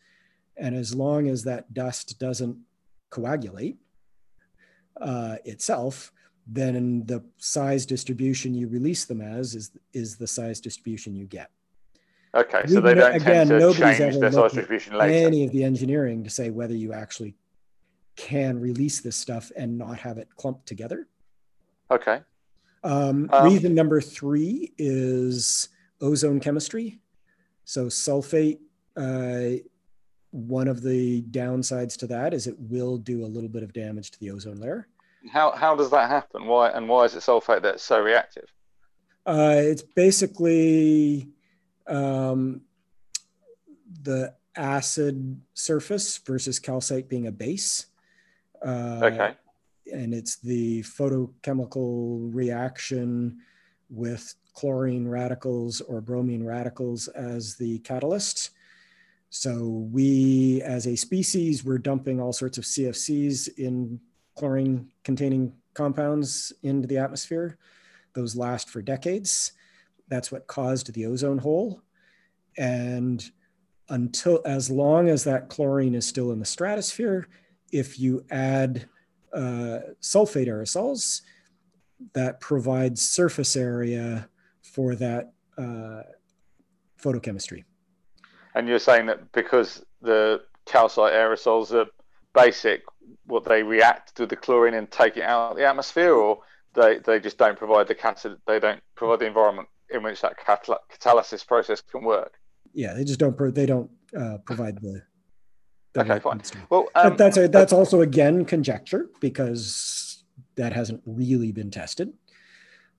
[0.57, 2.57] and as long as that dust doesn't
[3.11, 3.77] coagulate
[4.99, 6.11] uh, itself,
[6.47, 11.49] then the size distribution you release them as is is the size distribution you get.
[12.33, 15.27] Okay, so they don't again, tend to change their size distribution later.
[15.27, 17.35] Any of the engineering to say whether you actually
[18.15, 21.07] can release this stuff and not have it clumped together.
[21.91, 22.21] Okay.
[22.83, 25.69] Um, um, reason number three is
[26.01, 26.99] ozone chemistry.
[27.65, 28.59] So sulfate,
[28.95, 29.63] uh,
[30.31, 34.11] one of the downsides to that is it will do a little bit of damage
[34.11, 34.87] to the ozone layer.
[35.31, 36.45] How how does that happen?
[36.45, 38.45] Why and why is it sulfate that's so reactive?
[39.25, 41.29] Uh, it's basically
[41.87, 42.61] um,
[44.03, 47.87] the acid surface versus calcite being a base.
[48.65, 49.33] Uh, okay.
[49.91, 53.39] And it's the photochemical reaction
[53.89, 58.51] with chlorine radicals or bromine radicals as the catalyst.
[59.29, 63.99] So we, as a species, we're dumping all sorts of CFCs in
[64.37, 67.57] chlorine containing compounds into the atmosphere.
[68.13, 69.53] Those last for decades.
[70.07, 71.81] That's what caused the ozone hole.
[72.57, 73.23] And
[73.89, 77.27] until as long as that chlorine is still in the stratosphere,
[77.71, 78.87] if you add
[79.33, 81.21] uh, sulfate aerosols,
[82.13, 84.29] that provides surface area
[84.61, 86.03] for that uh,
[87.01, 87.63] photochemistry.
[88.55, 91.87] And you're saying that because the calcite aerosols are
[92.33, 92.83] basic,
[93.27, 96.39] what they react to the chlorine and take it out of the atmosphere, or
[96.73, 100.37] they, they just don't provide the catal- they don't provide the environment in which that
[100.37, 102.39] catal- catalysis process can work.
[102.73, 105.01] Yeah, they just don't pro- they don't uh, provide the.
[105.93, 106.41] the okay, fine.
[106.69, 110.23] Well, um, but that's a, that's also again conjecture because
[110.55, 112.13] that hasn't really been tested.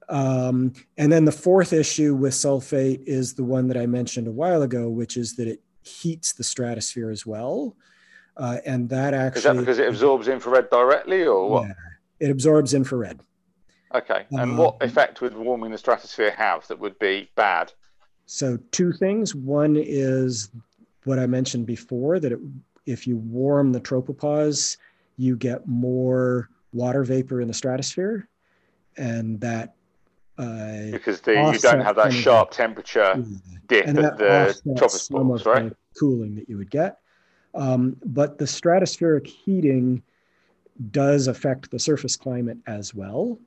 [0.08, 4.32] Um, and then the fourth issue with sulfate is the one that I mentioned a
[4.32, 7.76] while ago, which is that it heats the stratosphere as well.
[8.38, 9.38] Uh, and that actually.
[9.38, 11.66] Is that because it absorbs infrared directly or what?
[11.66, 11.74] Yeah,
[12.20, 13.20] it absorbs infrared.
[13.94, 14.26] Okay.
[14.30, 17.72] And um, what effect would warming the stratosphere have that would be bad?
[18.26, 19.34] So, two things.
[19.34, 20.50] One is
[21.04, 22.38] what I mentioned before that it,
[22.86, 24.76] if you warm the tropopause,
[25.16, 28.28] you get more water vapor in the stratosphere.
[28.96, 29.74] And that
[30.36, 33.24] uh, because the, you don't have that sharp temperature
[33.66, 35.72] dip and at the tropopause, right?
[35.98, 36.98] Cooling that you would get.
[37.58, 40.02] Um, but the stratospheric heating
[40.92, 43.38] does affect the surface climate as well.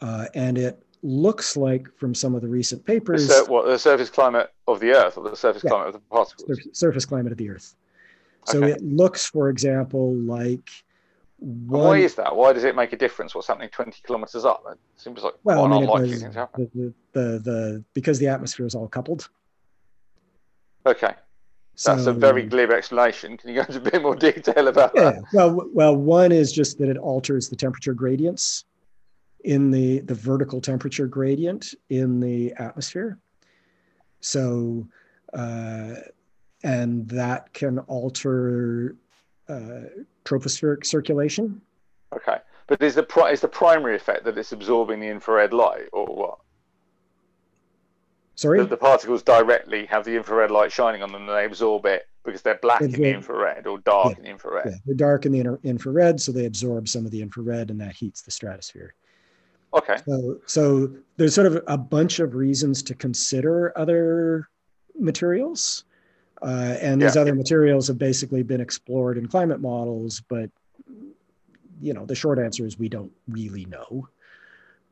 [0.00, 3.28] Uh, and it looks like from some of the recent papers.
[3.28, 6.00] The, what, the surface climate of the Earth or the surface yeah, climate of the
[6.00, 6.48] particles?
[6.48, 7.76] Surface, surface climate of the Earth.
[8.44, 8.72] So okay.
[8.72, 10.68] it looks, for example, like
[11.38, 12.34] one, why is that?
[12.34, 13.34] Why does it make a difference?
[13.34, 14.64] What's happening 20 kilometers up?
[14.68, 16.70] It seems like well, I mean, unlikely things happen.
[16.74, 19.28] The, the, the, because the atmosphere is all coupled.
[20.86, 21.14] Okay.
[21.84, 23.36] That's so, a very glib explanation.
[23.36, 25.22] Can you go into a bit more detail about yeah, that?
[25.32, 28.64] Well, well, one is just that it alters the temperature gradients
[29.44, 33.18] in the, the vertical temperature gradient in the atmosphere.
[34.20, 34.88] So,
[35.34, 35.94] uh,
[36.64, 38.96] and that can alter
[39.48, 39.82] uh,
[40.24, 41.60] tropospheric circulation.
[42.14, 45.88] Okay, but is the pri- is the primary effect that it's absorbing the infrared light,
[45.92, 46.38] or what?
[48.36, 51.86] Sorry, the, the particles directly have the infrared light shining on them, and they absorb
[51.86, 54.66] it because they're black in the infrared or dark yeah, in the infrared.
[54.66, 57.80] Yeah, they're dark in the inter- infrared, so they absorb some of the infrared, and
[57.80, 58.94] that heats the stratosphere.
[59.72, 59.96] Okay.
[60.06, 64.48] So, so there's sort of a bunch of reasons to consider other
[64.98, 65.84] materials.
[66.42, 67.22] Uh, and these yeah.
[67.22, 70.50] other materials have basically been explored in climate models, but
[71.80, 74.08] you know the short answer is we don't really know.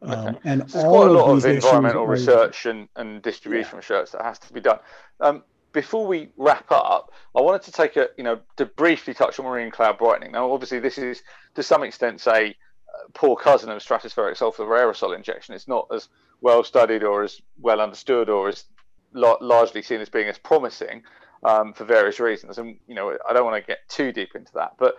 [0.04, 0.38] Um, okay.
[0.44, 3.78] And There's quite a lot of, of environmental research and, and distribution yeah.
[3.78, 4.78] research that has to be done.
[5.20, 5.42] Um,
[5.72, 9.44] before we wrap up, I wanted to take a you know to briefly touch on
[9.44, 10.32] marine cloud brightening.
[10.32, 11.22] Now, obviously, this is
[11.54, 12.56] to some extent say
[12.88, 15.54] uh, poor cousin of stratospheric sulfur aerosol injection.
[15.54, 16.08] It's not as
[16.40, 18.64] well studied or as well understood or as
[19.12, 21.02] largely seen as being as promising
[21.42, 22.58] um, for various reasons.
[22.58, 24.96] And you know, I don't want to get too deep into that, but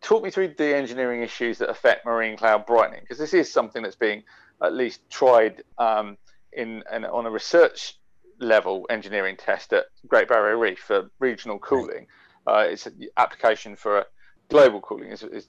[0.00, 3.82] talk me through the engineering issues that affect marine cloud brightening, because this is something
[3.82, 4.22] that's being
[4.62, 6.16] at least tried um,
[6.52, 7.98] in, in, on a research
[8.40, 12.06] level engineering test at Great Barrier Reef for regional cooling.
[12.46, 14.06] Uh, it's an application for
[14.48, 15.48] global cooling is, is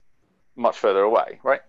[0.55, 1.61] much further away, right?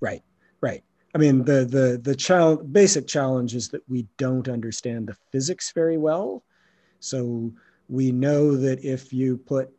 [0.00, 0.22] Right,
[0.60, 0.82] right.
[1.14, 5.72] I mean, the the the challenge, basic challenge is that we don't understand the physics
[5.72, 6.44] very well.
[7.00, 7.52] So
[7.88, 9.70] we know that if you put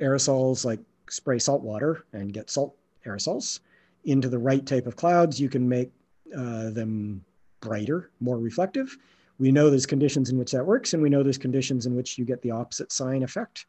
[0.00, 3.60] aerosols like spray salt water and get salt aerosols
[4.04, 5.90] into the right type of clouds, you can make
[6.36, 7.24] uh, them
[7.60, 8.96] brighter, more reflective.
[9.38, 12.16] We know there's conditions in which that works, and we know there's conditions in which
[12.16, 13.66] you get the opposite sign effect.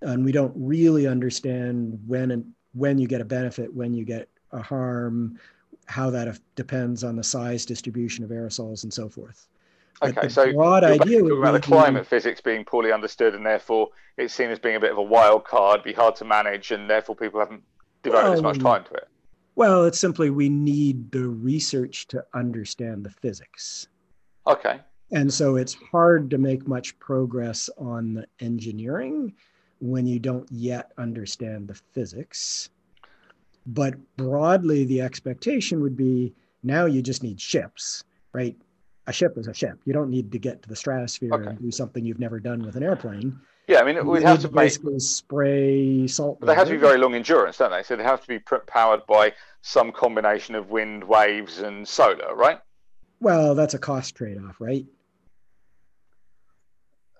[0.00, 4.28] And we don't really understand when and when you get a benefit, when you get
[4.50, 5.38] a harm,
[5.86, 9.48] how that depends on the size distribution of aerosols and so forth.
[10.02, 14.50] Okay, so broad idea about the climate physics being poorly understood, and therefore it's seen
[14.50, 17.40] as being a bit of a wild card, be hard to manage, and therefore people
[17.40, 17.62] haven't
[18.02, 19.08] devoted well, as much time to it.
[19.54, 23.88] Well, it's simply we need the research to understand the physics.
[24.46, 24.80] Okay.
[25.12, 29.34] And so it's hard to make much progress on the engineering
[29.80, 32.70] when you don't yet understand the physics.
[33.66, 38.56] But broadly, the expectation would be now you just need ships, right?
[39.06, 39.80] A ship is a ship.
[39.84, 41.50] You don't need to get to the stratosphere okay.
[41.50, 43.38] and do something you've never done with an airplane.
[43.68, 46.40] Yeah, I mean, we'd have to basically make, spray salt.
[46.40, 47.82] They have to be very long endurance, don't they?
[47.82, 49.32] So they have to be powered by
[49.62, 52.58] some combination of wind, waves, and solar, right?
[53.20, 54.84] Well, that's a cost trade-off, right?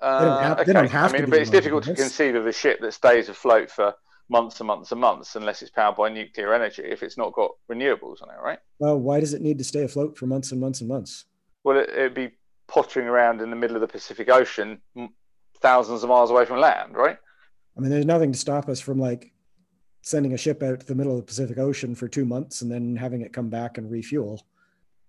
[0.00, 0.64] Uh, they don't have, okay.
[0.64, 3.28] they don't have I mean, but it's difficult to conceive of a ship that stays
[3.28, 3.94] afloat for
[4.28, 7.52] months and months and months unless it's powered by nuclear energy if it's not got
[7.70, 8.58] renewables on it, right?
[8.80, 11.26] Well, why does it need to stay afloat for months and months and months?
[11.64, 12.32] Well, it, it'd be
[12.68, 14.80] pottering around in the middle of the Pacific Ocean,
[15.60, 17.18] thousands of miles away from land, right?
[17.76, 19.32] I mean, there's nothing to stop us from like
[20.02, 22.70] sending a ship out to the middle of the Pacific Ocean for two months and
[22.70, 24.44] then having it come back and refuel.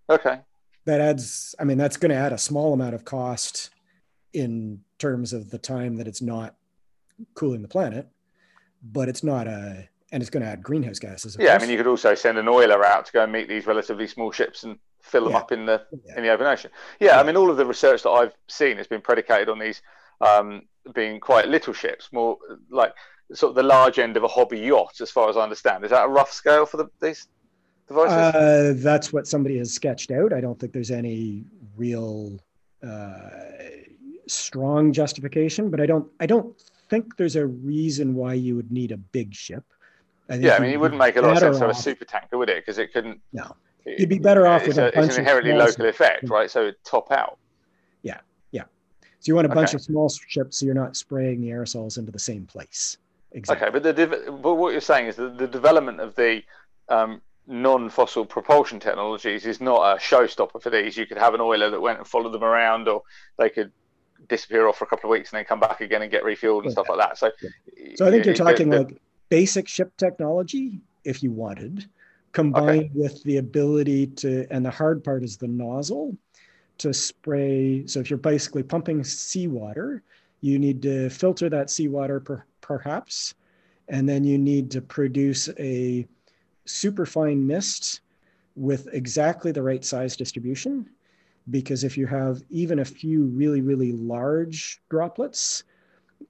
[0.09, 0.39] Okay.
[0.85, 3.71] That adds, I mean, that's going to add a small amount of cost
[4.33, 6.55] in terms of the time that it's not
[7.35, 8.07] cooling the planet,
[8.83, 11.37] but it's not a, and it's going to add greenhouse gases.
[11.39, 11.63] Yeah, course.
[11.63, 14.07] I mean, you could also send an oiler out to go and meet these relatively
[14.07, 15.37] small ships and fill them yeah.
[15.37, 16.17] up in the yeah.
[16.17, 16.71] in the open ocean.
[16.99, 19.59] Yeah, yeah, I mean, all of the research that I've seen has been predicated on
[19.59, 19.81] these
[20.21, 20.63] um,
[20.95, 22.37] being quite little ships, more
[22.69, 22.93] like
[23.33, 25.83] sort of the large end of a hobby yacht, as far as I understand.
[25.83, 27.27] Is that a rough scale for the, these
[27.87, 28.13] devices?
[28.13, 30.33] Uh, that's what somebody has sketched out.
[30.33, 31.45] I don't think there's any
[31.75, 32.39] real
[32.85, 33.19] uh,
[34.27, 36.07] strong justification, but I don't.
[36.19, 39.63] I don't think there's a reason why you would need a big ship.
[40.29, 42.05] I yeah, I mean, it wouldn't make a lot of sense to have a super
[42.05, 42.63] tanker, would it?
[42.63, 43.19] Because it couldn't.
[43.33, 43.55] No,
[43.85, 46.49] you'd be better off with a, a bunch It's an inherently local effect, right?
[46.49, 47.37] So top out.
[48.01, 48.19] Yeah,
[48.51, 48.63] yeah.
[49.01, 49.75] So you want a bunch okay.
[49.75, 52.97] of small ships, so you're not spraying the aerosols into the same place.
[53.31, 53.67] Exactly.
[53.67, 56.43] Okay, but the but what you're saying is that the development of the
[56.89, 60.95] um, non-fossil propulsion technologies is not a showstopper for these.
[60.95, 63.01] You could have an oiler that went and followed them around, or
[63.37, 63.71] they could
[64.29, 66.59] disappear off for a couple of weeks and then come back again and get refueled
[66.59, 66.71] and yeah.
[66.71, 67.17] stuff like that.
[67.17, 67.31] So,
[67.95, 71.89] so I think you're talking the, like basic ship technology, if you wanted,
[72.33, 72.91] combined okay.
[72.93, 76.17] with the ability to, and the hard part is the nozzle
[76.79, 77.85] to spray.
[77.87, 80.03] So if you're basically pumping seawater,
[80.41, 83.35] you need to filter that seawater per, perhaps,
[83.87, 86.05] and then you need to produce a
[86.65, 88.01] superfine mist
[88.55, 90.89] with exactly the right size distribution.
[91.49, 95.63] Because if you have even a few really, really large droplets,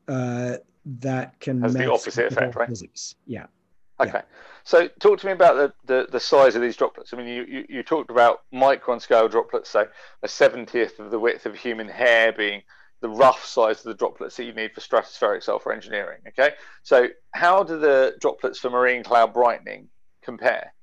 [0.07, 2.67] uh, that can has the opposite effect, right?
[2.67, 3.15] Physics.
[3.27, 3.45] Yeah.
[3.99, 4.11] Okay.
[4.13, 4.21] Yeah.
[4.63, 7.13] So talk to me about the, the, the, size of these droplets.
[7.13, 9.87] I mean, you, you, you talked about micron scale droplets, so
[10.23, 12.61] a 70th of the width of human hair being
[13.01, 16.21] the rough size of the droplets that you need for stratospheric sulfur engineering.
[16.29, 19.89] Okay, so how do the droplets for marine cloud brightening
[20.21, 20.73] compare?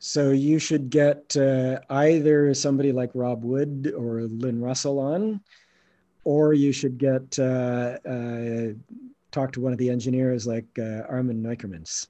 [0.00, 5.40] So you should get uh, either somebody like Rob Wood or Lynn Russell on,
[6.24, 8.72] or you should get uh, uh,
[9.30, 12.08] talk to one of the engineers like uh, Armand Neukermans.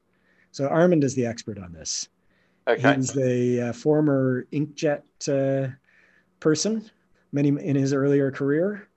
[0.59, 2.09] So Armand is the expert on this.
[2.67, 2.97] Okay.
[2.97, 5.73] He's a uh, former inkjet uh,
[6.41, 6.91] person,
[7.31, 8.89] many in his earlier career.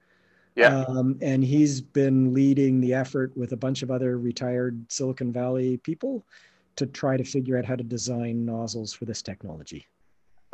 [0.55, 0.80] Yeah.
[0.88, 5.78] Um, and he's been leading the effort with a bunch of other retired Silicon Valley
[5.78, 6.26] people
[6.78, 9.86] to try to figure out how to design nozzles for this technology.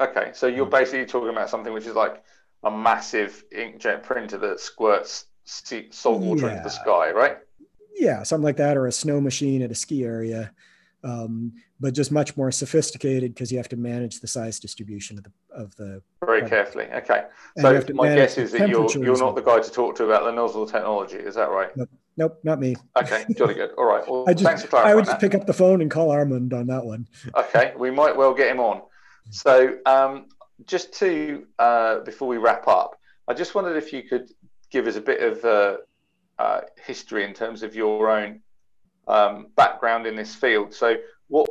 [0.02, 2.22] Okay, so you're basically talking about something which is like
[2.66, 6.52] a massive inkjet printer that squirts salt water yeah.
[6.52, 7.38] into the sky, right?
[7.96, 10.52] Yeah, something like that, or a snow machine at a ski area
[11.04, 15.24] um, but just much more sophisticated because you have to manage the size distribution of
[15.24, 16.50] the of the very product.
[16.50, 16.86] carefully.
[16.94, 17.24] Okay,
[17.60, 20.32] so my guess is that you're you're not the guy to talk to about the
[20.32, 21.18] nozzle technology.
[21.18, 21.76] Is that right?
[21.76, 22.76] Nope, nope not me.
[22.98, 23.72] Okay, jolly good.
[23.78, 24.08] All right.
[24.10, 24.92] Well, I just, thanks for clarifying.
[24.92, 25.32] I would just that.
[25.32, 27.08] pick up the phone and call Armand on that one.
[27.36, 28.82] okay, we might well get him on.
[29.30, 30.28] So, um,
[30.66, 34.32] just to uh, before we wrap up, I just wondered if you could
[34.72, 35.78] give us a bit of uh,
[36.40, 38.42] uh, history in terms of your own
[39.08, 40.74] um, background in this field.
[40.74, 40.98] So,
[41.28, 41.50] what?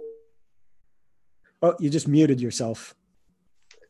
[1.62, 2.94] Oh, you just muted yourself.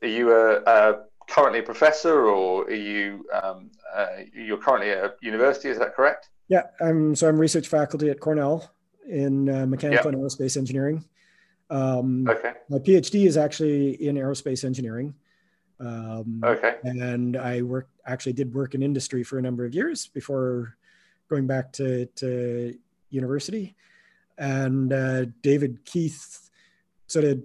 [0.02, 5.04] Are you a, a currently a professor, or are you um, uh, you're currently at
[5.04, 5.68] a university?
[5.68, 6.30] Is that correct?
[6.48, 7.14] Yeah, I'm.
[7.14, 8.70] So I'm research faculty at Cornell
[9.08, 10.14] in uh, mechanical yep.
[10.14, 11.04] and aerospace engineering.
[11.70, 12.52] Um, okay.
[12.68, 15.14] My PhD is actually in aerospace engineering.
[15.80, 16.76] Um, okay.
[16.84, 20.76] And I work actually did work in industry for a number of years before
[21.28, 22.74] going back to, to
[23.10, 23.74] university.
[24.38, 26.50] And uh, David Keith
[27.06, 27.42] sort of,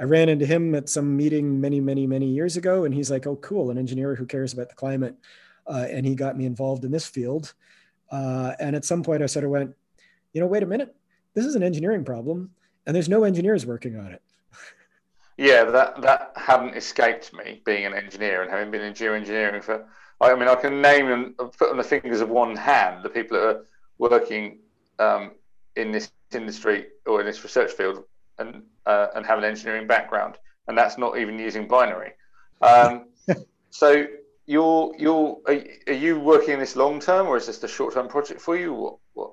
[0.00, 2.84] I ran into him at some meeting many, many, many years ago.
[2.84, 5.16] And he's like, oh, cool, an engineer who cares about the climate.
[5.66, 7.54] Uh, and he got me involved in this field.
[8.10, 9.74] Uh, and at some point, I sort of went,
[10.32, 10.94] you know, wait a minute,
[11.34, 12.50] this is an engineering problem,
[12.86, 14.22] and there's no engineers working on it.
[15.38, 19.86] Yeah, that that hadn't escaped me being an engineer and having been in geoengineering for.
[20.20, 23.38] I mean, I can name and put on the fingers of one hand the people
[23.38, 24.58] that are working
[25.02, 25.32] um,
[25.76, 28.04] in this industry or in this research field
[28.38, 30.36] and uh, and have an engineering background,
[30.68, 32.12] and that's not even using binary.
[32.60, 33.06] Um,
[33.70, 34.06] so
[34.46, 37.94] you're you're are, are, you working in this long term, or is this a short
[37.94, 38.72] term project for you?
[38.72, 39.32] What what?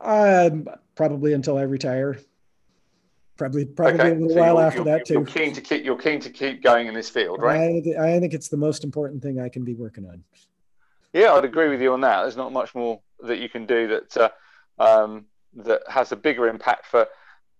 [0.00, 2.18] Um, probably until I retire.
[3.36, 4.10] Probably probably okay.
[4.10, 5.14] a little so while after that too.
[5.14, 7.82] You're keen to keep you're keen to keep going in this field, right?
[7.96, 10.24] I, I think it's the most important thing I can be working on.
[11.12, 12.22] Yeah, I'd agree with you on that.
[12.22, 14.28] There's not much more that you can do that uh,
[14.78, 17.06] um, that has a bigger impact for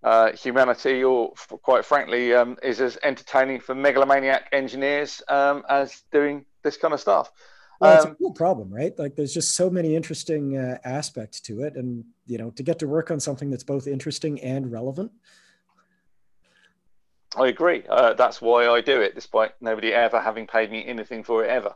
[0.03, 6.45] uh, humanity, or quite frankly, um, is as entertaining for megalomaniac engineers um, as doing
[6.63, 7.33] this kind of stuff.
[7.81, 8.97] Well, it's a um, cool problem, right?
[8.99, 12.79] Like, there's just so many interesting uh, aspects to it, and you know, to get
[12.81, 15.13] to work on something that's both interesting and relevant.
[17.37, 17.85] I agree.
[17.89, 21.51] Uh, that's why I do it, despite nobody ever having paid me anything for it
[21.51, 21.75] ever.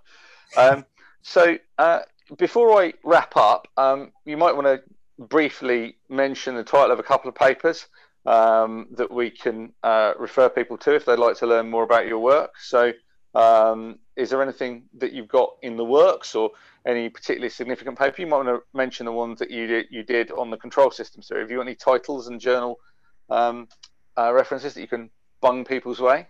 [0.57, 0.85] Um,
[1.23, 2.01] so, uh,
[2.37, 4.83] before I wrap up, um, you might want to
[5.29, 7.87] briefly mention the title of a couple of papers
[8.27, 12.07] um, that we can uh, refer people to if they'd like to learn more about
[12.07, 12.53] your work.
[12.59, 12.93] So,
[13.35, 16.51] um, is there anything that you've got in the works or
[16.87, 18.21] any particularly significant paper?
[18.21, 20.91] You might want to mention the ones that you did, you did on the control
[20.91, 21.23] system.
[21.23, 22.79] So, have you got any titles and journal
[23.31, 23.69] um,
[24.17, 25.11] uh, references that you can
[25.41, 26.29] bung people's way?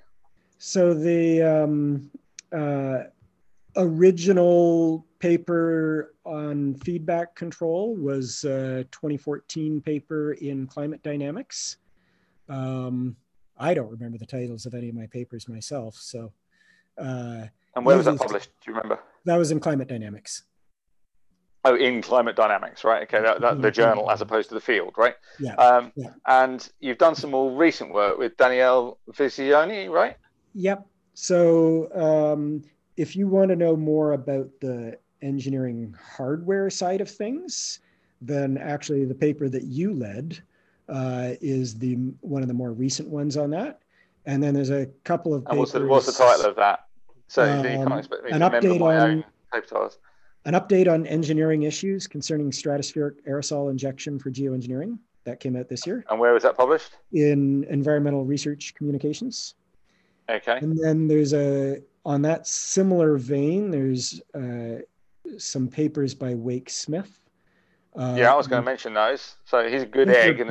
[0.59, 2.11] So, the um,
[2.53, 3.05] uh,
[3.77, 11.77] original paper on feedback control was a 2014 paper in climate dynamics.
[12.49, 13.15] Um,
[13.57, 15.95] I don't remember the titles of any of my papers myself.
[15.95, 16.33] So,
[16.99, 17.45] uh,
[17.77, 18.51] and where was that published?
[18.61, 18.99] Do you remember?
[19.25, 20.43] That was in Climate Dynamics.
[21.65, 23.05] Oh, in Climate Dynamics, right?
[23.05, 25.15] Okay, that, that, the journal as opposed to the field, right?
[25.39, 25.55] Yeah.
[25.55, 26.11] Um, yeah.
[26.27, 30.17] And you've done some more recent work with Daniele Visioni, right?
[30.55, 30.85] Yep.
[31.15, 32.65] So, um,
[32.97, 37.81] if you want to know more about the engineering hardware side of things,
[38.21, 40.43] then actually the paper that you led
[40.89, 43.81] uh, is the one of the more recent ones on that.
[44.27, 45.59] And then there's a couple of papers.
[45.59, 46.87] What's the, what's the, title of that?
[47.29, 49.99] So um, you can't expect me an to update my on, own paper titles.
[50.45, 54.99] An update on engineering issues concerning stratospheric aerosol injection for geoengineering.
[55.25, 56.05] That came out this year.
[56.11, 56.97] And where was that published?
[57.13, 59.55] In Environmental Research Communications.
[60.29, 60.59] Okay.
[60.59, 63.71] And then there's a on that similar vein.
[63.71, 64.83] There's uh,
[65.39, 67.19] some papers by Wake Smith.
[67.95, 69.37] Uh, yeah, I was going to mention those.
[69.45, 70.51] So he's a good egg, and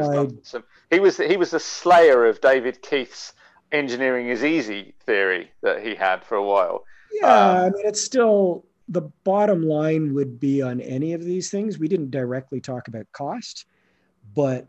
[0.92, 3.34] he was he was the slayer of David Keith's
[3.72, 6.86] engineering is easy theory that he had for a while.
[7.12, 11.50] Yeah, um, I mean, it's still the bottom line would be on any of these
[11.50, 11.80] things.
[11.80, 13.66] We didn't directly talk about cost,
[14.36, 14.68] but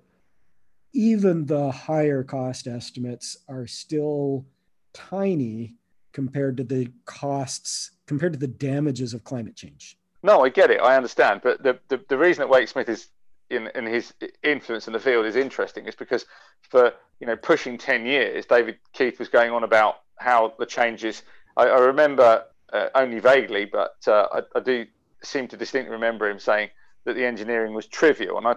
[0.93, 4.47] even the higher cost estimates are still
[4.93, 5.75] tiny
[6.13, 9.99] compared to the costs, compared to the damages of climate change.
[10.23, 10.81] No, I get it.
[10.81, 11.41] I understand.
[11.43, 13.09] But the, the, the reason that Wake Smith is
[13.53, 14.13] in, in his
[14.43, 16.25] influence in the field is interesting is because
[16.63, 21.23] for you know pushing 10 years david keith was going on about how the changes
[21.57, 24.87] i, I remember uh, only vaguely but uh, I, I, do
[25.23, 26.71] seem to distinctly remember him saying
[27.05, 28.57] that the engineering was trivial and i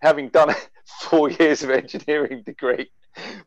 [0.00, 0.54] having done
[1.00, 2.88] four years of engineering degree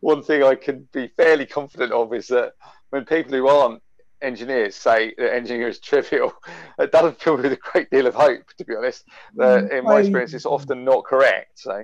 [0.02, 2.54] one thing i can be fairly confident of is that
[2.90, 3.82] when people who aren't
[4.22, 6.34] engineers say that engineering is trivial,
[6.80, 9.06] it doesn't fill me with a great deal of hope, to be honest.
[9.40, 11.60] Uh, in my I, experience, it's often not correct.
[11.60, 11.84] So,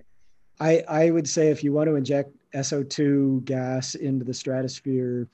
[0.60, 5.28] I, I would say if you want to inject SO2 gas into the stratosphere,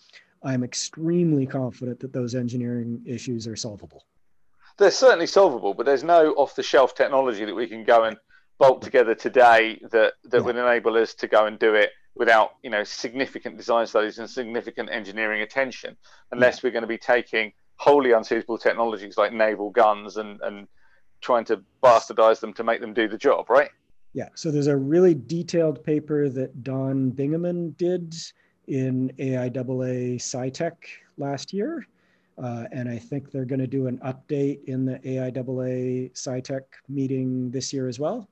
[0.43, 4.03] I'm extremely confident that those engineering issues are solvable.
[4.77, 8.17] They're certainly solvable, but there's no off the shelf technology that we can go and
[8.59, 10.43] bolt together today that, that yeah.
[10.43, 14.29] would enable us to go and do it without you know significant design studies and
[14.29, 15.95] significant engineering attention
[16.31, 20.67] unless we're going to be taking wholly unsuitable technologies like naval guns and and
[21.21, 23.69] trying to bastardize them to make them do the job right?
[24.13, 28.13] Yeah so there's a really detailed paper that don bingaman did
[28.67, 30.75] in aiaa scitech
[31.17, 31.85] last year
[32.41, 37.51] uh, and i think they're going to do an update in the aiaa scitech meeting
[37.51, 38.29] this year as well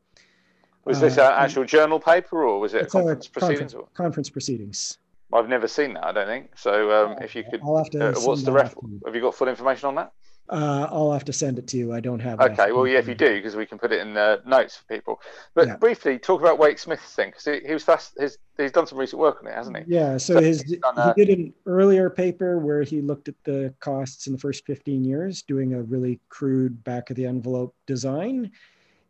[0.86, 3.74] was this uh, an actual journal paper or was it conference proceedings?
[3.74, 4.98] Conference, conference, proceedings.
[5.34, 6.04] I've never seen that.
[6.04, 6.92] I don't think so.
[6.92, 8.10] Um, if you could, I'll have to.
[8.10, 8.76] Uh, what's the ref?
[9.06, 10.12] Have you got full information on that?
[10.50, 11.94] Uh, I'll have to send it to you.
[11.94, 12.42] I don't have.
[12.42, 14.84] Okay, well, yeah, if you do, because we can put it in the notes for
[14.94, 15.22] people.
[15.54, 15.76] But yeah.
[15.78, 18.20] briefly, talk about Wake Smith's thing, because he, he, was fast.
[18.20, 19.84] His, he's done some recent work on it, hasn't he?
[19.88, 20.18] Yeah.
[20.18, 20.80] So, so his he
[21.16, 25.42] did an earlier paper where he looked at the costs in the first 15 years,
[25.44, 28.52] doing a really crude back of the envelope design,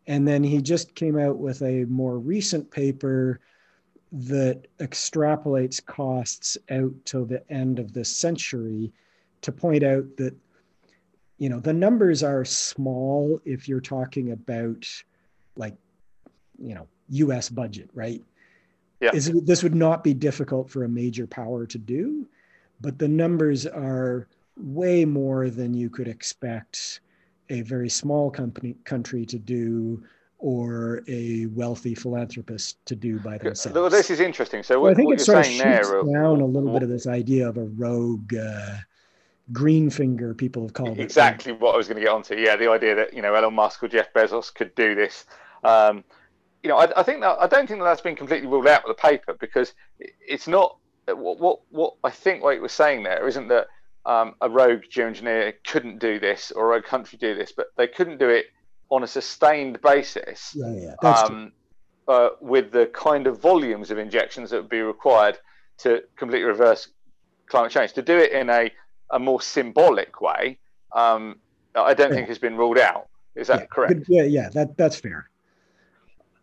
[0.07, 3.39] and then he just came out with a more recent paper
[4.11, 8.91] that extrapolates costs out till the end of the century
[9.41, 10.35] to point out that
[11.37, 14.87] you know the numbers are small if you're talking about
[15.55, 15.75] like
[16.59, 18.21] you know US budget, right?
[18.99, 19.11] Yeah.
[19.13, 22.27] Is, this would not be difficult for a major power to do,
[22.79, 27.01] but the numbers are way more than you could expect
[27.51, 30.03] a very small company country to do
[30.39, 33.75] or a wealthy philanthropist to do by themselves.
[33.75, 34.63] Well, this is interesting.
[34.63, 37.05] So, what, I think it sort of shoots there, down a little bit of this
[37.05, 38.77] idea of a rogue uh,
[39.51, 40.35] Greenfinger.
[40.35, 41.03] People have called it.
[41.03, 41.59] exactly it.
[41.59, 42.35] what I was going to get onto.
[42.35, 45.25] Yeah, the idea that you know Elon Musk or Jeff Bezos could do this.
[45.63, 46.03] Um,
[46.63, 48.83] you know, I, I, think that I don't think that that's been completely ruled out
[48.87, 53.03] with the paper because it's not what what, what I think what it was saying
[53.03, 53.67] there isn't that
[54.05, 58.17] um, a rogue geoengineer couldn't do this or a country do this, but they couldn't
[58.17, 58.47] do it
[58.89, 60.53] on a sustained basis.
[60.55, 61.51] Yeah, yeah, that's um,
[62.07, 65.37] uh, with the kind of volumes of injections that would be required
[65.79, 66.89] to completely reverse
[67.47, 67.93] climate change.
[67.93, 68.71] To do it in a,
[69.11, 70.57] a more symbolic way,
[70.93, 71.39] um,
[71.75, 72.15] I don't yeah.
[72.15, 73.07] think has been ruled out.
[73.35, 74.05] Is that correct?
[74.09, 75.30] Yeah, yeah, that that's fair.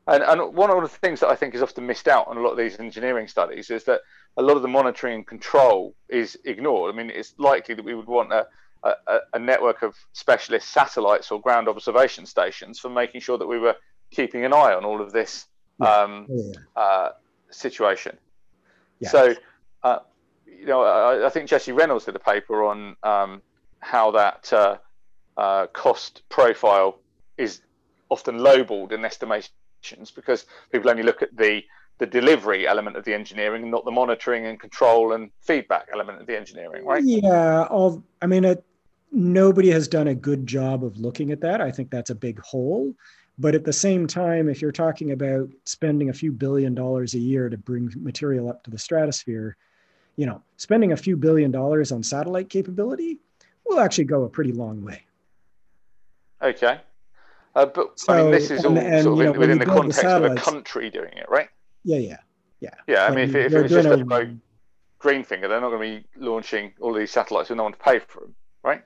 [0.08, 2.40] And, and one of the things that I think is often missed out on a
[2.40, 4.00] lot of these engineering studies is that
[4.38, 6.94] a lot of the monitoring and control is ignored.
[6.94, 8.46] I mean, it's likely that we would want a,
[8.82, 13.58] a, a network of specialist satellites or ground observation stations for making sure that we
[13.58, 13.76] were
[14.10, 15.46] keeping an eye on all of this.
[15.80, 16.52] Um, yeah.
[16.74, 17.10] Uh,
[17.50, 18.18] situation.
[19.00, 19.08] Yeah.
[19.10, 19.34] So,
[19.82, 19.98] uh,
[20.46, 23.42] you know, I, I, think Jesse Reynolds did a paper on um,
[23.80, 24.78] how that uh,
[25.36, 26.98] uh cost profile
[27.36, 27.60] is
[28.08, 29.52] often lowballed in estimations
[30.14, 31.62] because people only look at the
[31.98, 36.20] the delivery element of the engineering and not the monitoring and control and feedback element
[36.20, 37.02] of the engineering, right?
[37.04, 38.64] Yeah, all, I mean, it,
[39.10, 41.60] nobody has done a good job of looking at that.
[41.60, 42.94] I think that's a big hole.
[43.36, 47.18] But at the same time, if you're talking about spending a few billion dollars a
[47.18, 49.56] year to bring material up to the stratosphere,
[50.16, 53.18] you know, spending a few billion dollars on satellite capability
[53.64, 55.02] will actually go a pretty long way.
[56.42, 56.80] Okay.
[57.58, 60.02] Uh, but so, I mean, this is all and, sort of know, within the context
[60.02, 61.48] the of a country doing it, right?
[61.82, 62.18] Yeah, yeah,
[62.60, 62.74] yeah.
[62.86, 64.28] Yeah, I mean, if, if it was just a, about
[65.00, 67.98] Greenfinger, they're not going to be launching all these satellites with no one to pay
[67.98, 68.82] for them, right?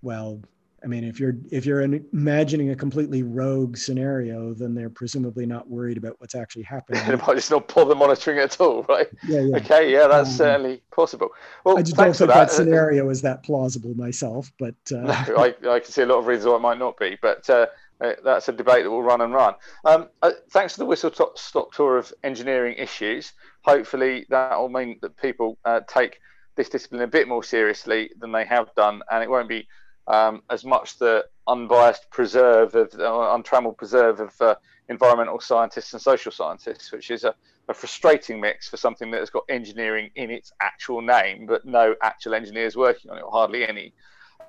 [0.00, 0.40] Well,
[0.82, 5.68] I mean, if you're if you're imagining a completely rogue scenario, then they're presumably not
[5.68, 7.02] worried about what's actually happening.
[7.06, 9.08] they might just not bother monitoring it at all, right?
[9.28, 9.56] Yeah, yeah.
[9.56, 11.28] Okay, yeah, that's um, certainly possible.
[11.64, 12.48] Well, I just don't think that.
[12.48, 12.50] that.
[12.52, 15.24] scenario is that plausible myself, but uh...
[15.28, 17.48] no, I, I can see a lot of reasons why it might not be, but
[17.50, 17.66] uh
[17.98, 19.54] that's a debate that will run and run.
[19.84, 23.32] Um, uh, thanks to the whistle stop tour of engineering issues.
[23.62, 26.18] Hopefully, that will mean that people uh, take
[26.56, 29.66] this discipline a bit more seriously than they have done, and it won't be
[30.06, 34.54] um, as much the unbiased preserve of uh, untrammeled preserve of uh,
[34.88, 37.34] environmental scientists and social scientists, which is a,
[37.68, 41.94] a, frustrating mix for something that has got engineering in its actual name, but no
[42.02, 43.94] actual engineers working on it, or hardly any.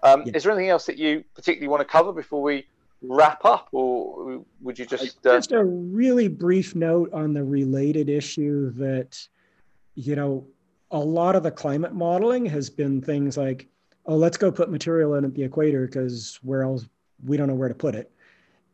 [0.03, 0.33] Um, yeah.
[0.35, 2.65] Is there anything else that you particularly want to cover before we
[3.09, 5.35] wrap up, or would you just uh...
[5.35, 9.27] just a really brief note on the related issue that
[9.95, 10.45] you know
[10.91, 13.67] a lot of the climate modeling has been things like
[14.05, 16.87] oh, let's go put material in at the equator because where else
[17.25, 18.11] we don't know where to put it.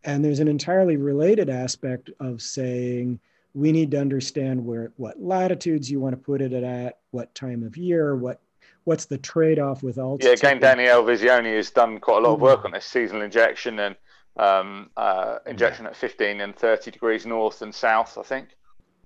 [0.03, 3.20] And there's an entirely related aspect of saying
[3.53, 7.64] we need to understand where what latitudes you want to put it at, what time
[7.64, 8.41] of year, what
[8.86, 10.40] what's the trade-off with altitude.
[10.41, 13.78] Yeah, again, Daniele Visioni has done quite a lot of work on this seasonal injection
[13.78, 13.95] and
[14.38, 18.49] um, uh, injection at 15 and 30 degrees north and south, I think.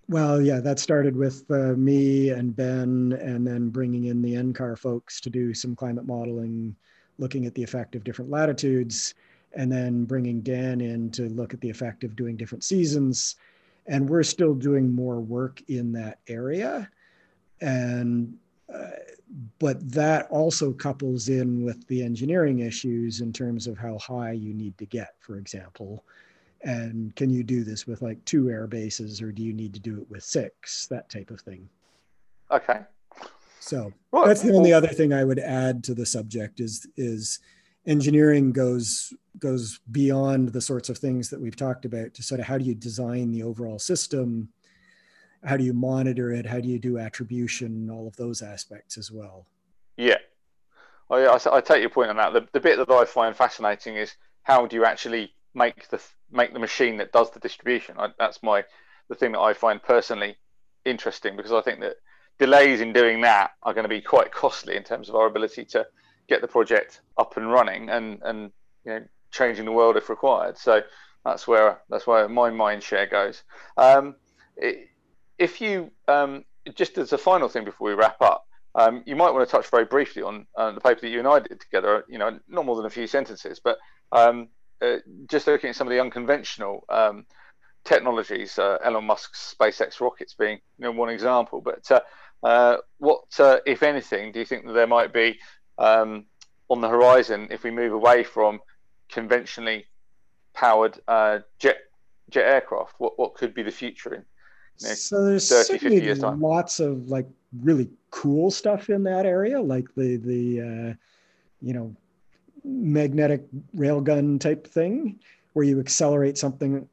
[0.07, 4.77] Well, yeah, that started with uh, me and Ben, and then bringing in the NCAR
[4.77, 6.75] folks to do some climate modeling,
[7.17, 9.15] looking at the effect of different latitudes,
[9.53, 13.35] and then bringing Dan in to look at the effect of doing different seasons.
[13.87, 16.89] And we're still doing more work in that area.
[17.61, 18.37] And
[18.71, 18.89] uh,
[19.59, 24.53] but that also couples in with the engineering issues in terms of how high you
[24.53, 26.05] need to get, for example.
[26.61, 29.79] And can you do this with like two air bases or do you need to
[29.79, 30.87] do it with six?
[30.87, 31.69] That type of thing.
[32.51, 32.79] Okay.
[33.59, 37.39] So well, that's the only other thing i would add to the subject is is
[37.87, 42.45] engineering goes goes beyond the sorts of things that we've talked about to sort of
[42.45, 44.49] how do you design the overall system
[45.45, 49.11] how do you monitor it how do you do attribution all of those aspects as
[49.11, 49.45] well
[49.97, 50.17] yeah
[51.09, 53.95] I, I, I take your point on that the, the bit that i find fascinating
[53.95, 56.01] is how do you actually make the
[56.31, 57.95] make the machine that does the distribution.
[57.97, 58.63] I, that's my
[59.09, 60.35] the thing that I find personally
[60.83, 61.95] interesting because I think that
[62.37, 65.65] delays in doing that are going to be quite costly in terms of our ability
[65.65, 65.85] to
[66.27, 68.51] get the project up and running and and
[68.85, 70.57] you know changing the world if required.
[70.57, 70.81] So
[71.23, 73.43] that's where that's where my mind share goes.
[73.77, 74.15] Um,
[75.37, 79.31] if you um, just as a final thing before we wrap up, um, you might
[79.31, 82.05] want to touch very briefly on uh, the paper that you and I did together.
[82.09, 83.77] You know, not more than a few sentences, but
[84.11, 84.49] um,
[84.81, 84.97] uh,
[85.29, 87.25] just looking at some of the unconventional um,
[87.83, 91.61] technologies, uh, Elon Musk's SpaceX rockets being you know, one example.
[91.61, 92.01] But uh,
[92.43, 95.39] uh what, uh, if anything, do you think that there might be
[95.77, 96.25] um,
[96.69, 98.59] on the horizon if we move away from
[99.09, 99.85] conventionally
[100.53, 100.99] powered
[101.59, 101.77] jet
[102.29, 102.95] jet aircraft?
[102.97, 104.25] What what could be the future in?
[104.81, 106.41] Know, so there's 30, 50 years time?
[106.41, 107.27] lots of like
[107.61, 110.93] really cool stuff in that area, like the the uh,
[111.61, 111.95] you know
[112.63, 113.43] magnetic
[113.75, 115.19] railgun type thing
[115.53, 116.87] where you accelerate something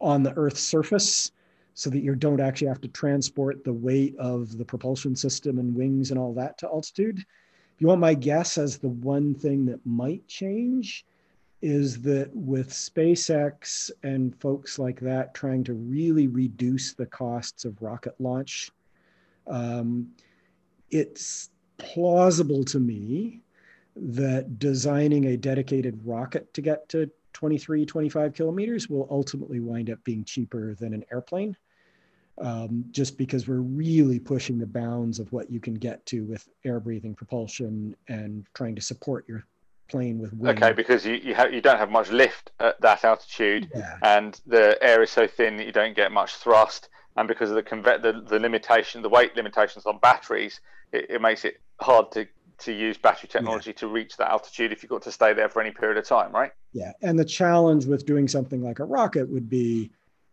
[0.00, 1.32] on the Earth's surface
[1.74, 5.74] so that you don't actually have to transport the weight of the propulsion system and
[5.74, 7.18] wings and all that to altitude.
[7.18, 11.04] If you want my guess as the one thing that might change
[11.62, 17.80] is that with SpaceX and folks like that trying to really reduce the costs of
[17.80, 18.70] rocket launch,
[19.46, 20.08] um,
[20.90, 23.40] it's plausible to me
[23.94, 30.02] that designing a dedicated rocket to get to 23, 25 kilometers will ultimately wind up
[30.04, 31.56] being cheaper than an airplane.
[32.38, 36.48] Um, just because we're really pushing the bounds of what you can get to with
[36.64, 39.44] air breathing propulsion and trying to support your
[39.92, 40.62] plane with wind.
[40.62, 43.98] Okay, because you you, have, you don't have much lift at that altitude, yeah.
[44.02, 47.56] and the air is so thin that you don't get much thrust, and because of
[47.56, 50.60] the conve- the, the limitation, the weight limitations on batteries,
[50.92, 52.26] it, it makes it hard to
[52.58, 53.76] to use battery technology yeah.
[53.76, 56.32] to reach that altitude if you've got to stay there for any period of time,
[56.32, 56.52] right?
[56.72, 59.90] Yeah, and the challenge with doing something like a rocket would be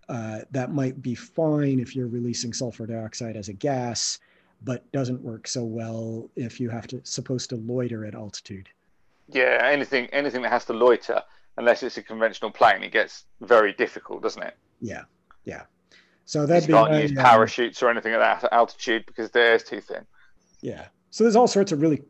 [0.08, 4.20] uh, that might be fine if you're releasing sulfur dioxide as a gas,
[4.64, 8.70] but doesn't work so well if you have to supposed to loiter at altitude.
[9.32, 11.22] Yeah, anything anything that has to loiter,
[11.58, 14.56] unless it's a conventional plane, it gets very difficult, doesn't it?
[14.82, 15.04] Yeah,
[15.46, 15.64] yeah.
[16.26, 19.64] So that you can't use um, parachutes or anything at that altitude because the air's
[19.64, 20.06] too thin.
[20.62, 20.88] Yeah.
[21.10, 22.04] So there's all sorts of really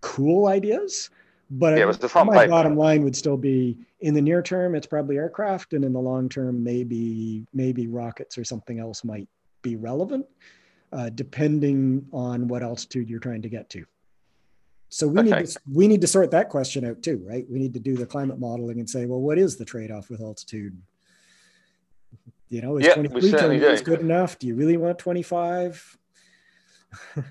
[0.00, 1.10] cool ideas.
[1.50, 2.50] But yeah, it was the my paper.
[2.50, 6.00] bottom line would still be in the near term, it's probably aircraft, and in the
[6.00, 9.28] long term, maybe maybe rockets or something else might
[9.62, 10.26] be relevant,
[10.92, 13.84] uh, depending on what altitude you're trying to get to.
[14.96, 15.40] So we okay.
[15.40, 17.44] need to we need to sort that question out too, right?
[17.50, 20.22] We need to do the climate modeling and say, well, what is the trade-off with
[20.22, 20.74] altitude?
[22.48, 24.38] You know, is yeah, 23 kilometers good enough?
[24.38, 25.98] Do you really want 25?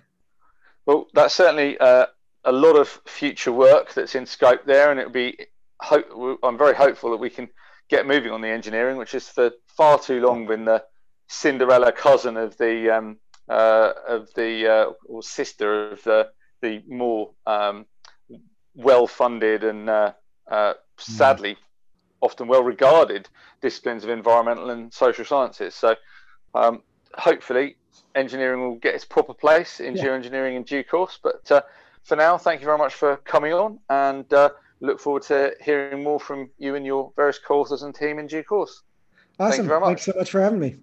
[0.85, 2.05] well, that's certainly uh,
[2.43, 5.35] a lot of future work that's in scope there, and it'll be.
[5.81, 6.05] Hope,
[6.43, 7.49] I'm very hopeful that we can
[7.89, 10.83] get moving on the engineering, which has for far too long been the
[11.29, 13.17] Cinderella cousin of the um,
[13.49, 16.29] uh, of the uh, or sister of the
[16.65, 17.85] the more um,
[18.75, 20.11] well-funded and uh,
[20.49, 21.57] uh sadly mm.
[22.21, 23.29] often well-regarded
[23.61, 25.73] disciplines of environmental and social sciences.
[25.73, 25.95] So
[26.53, 26.81] um,
[27.17, 27.77] hopefully,
[28.15, 30.03] engineering will get its proper place in yeah.
[30.03, 31.19] geoengineering in due course.
[31.21, 31.61] But uh,
[32.03, 36.03] for now, thank you very much for coming on and uh, look forward to hearing
[36.03, 38.83] more from you and your various co-authors and team in due course.
[39.39, 39.51] Awesome.
[39.51, 39.87] Thank you very much.
[39.87, 40.75] Thanks so much for having me.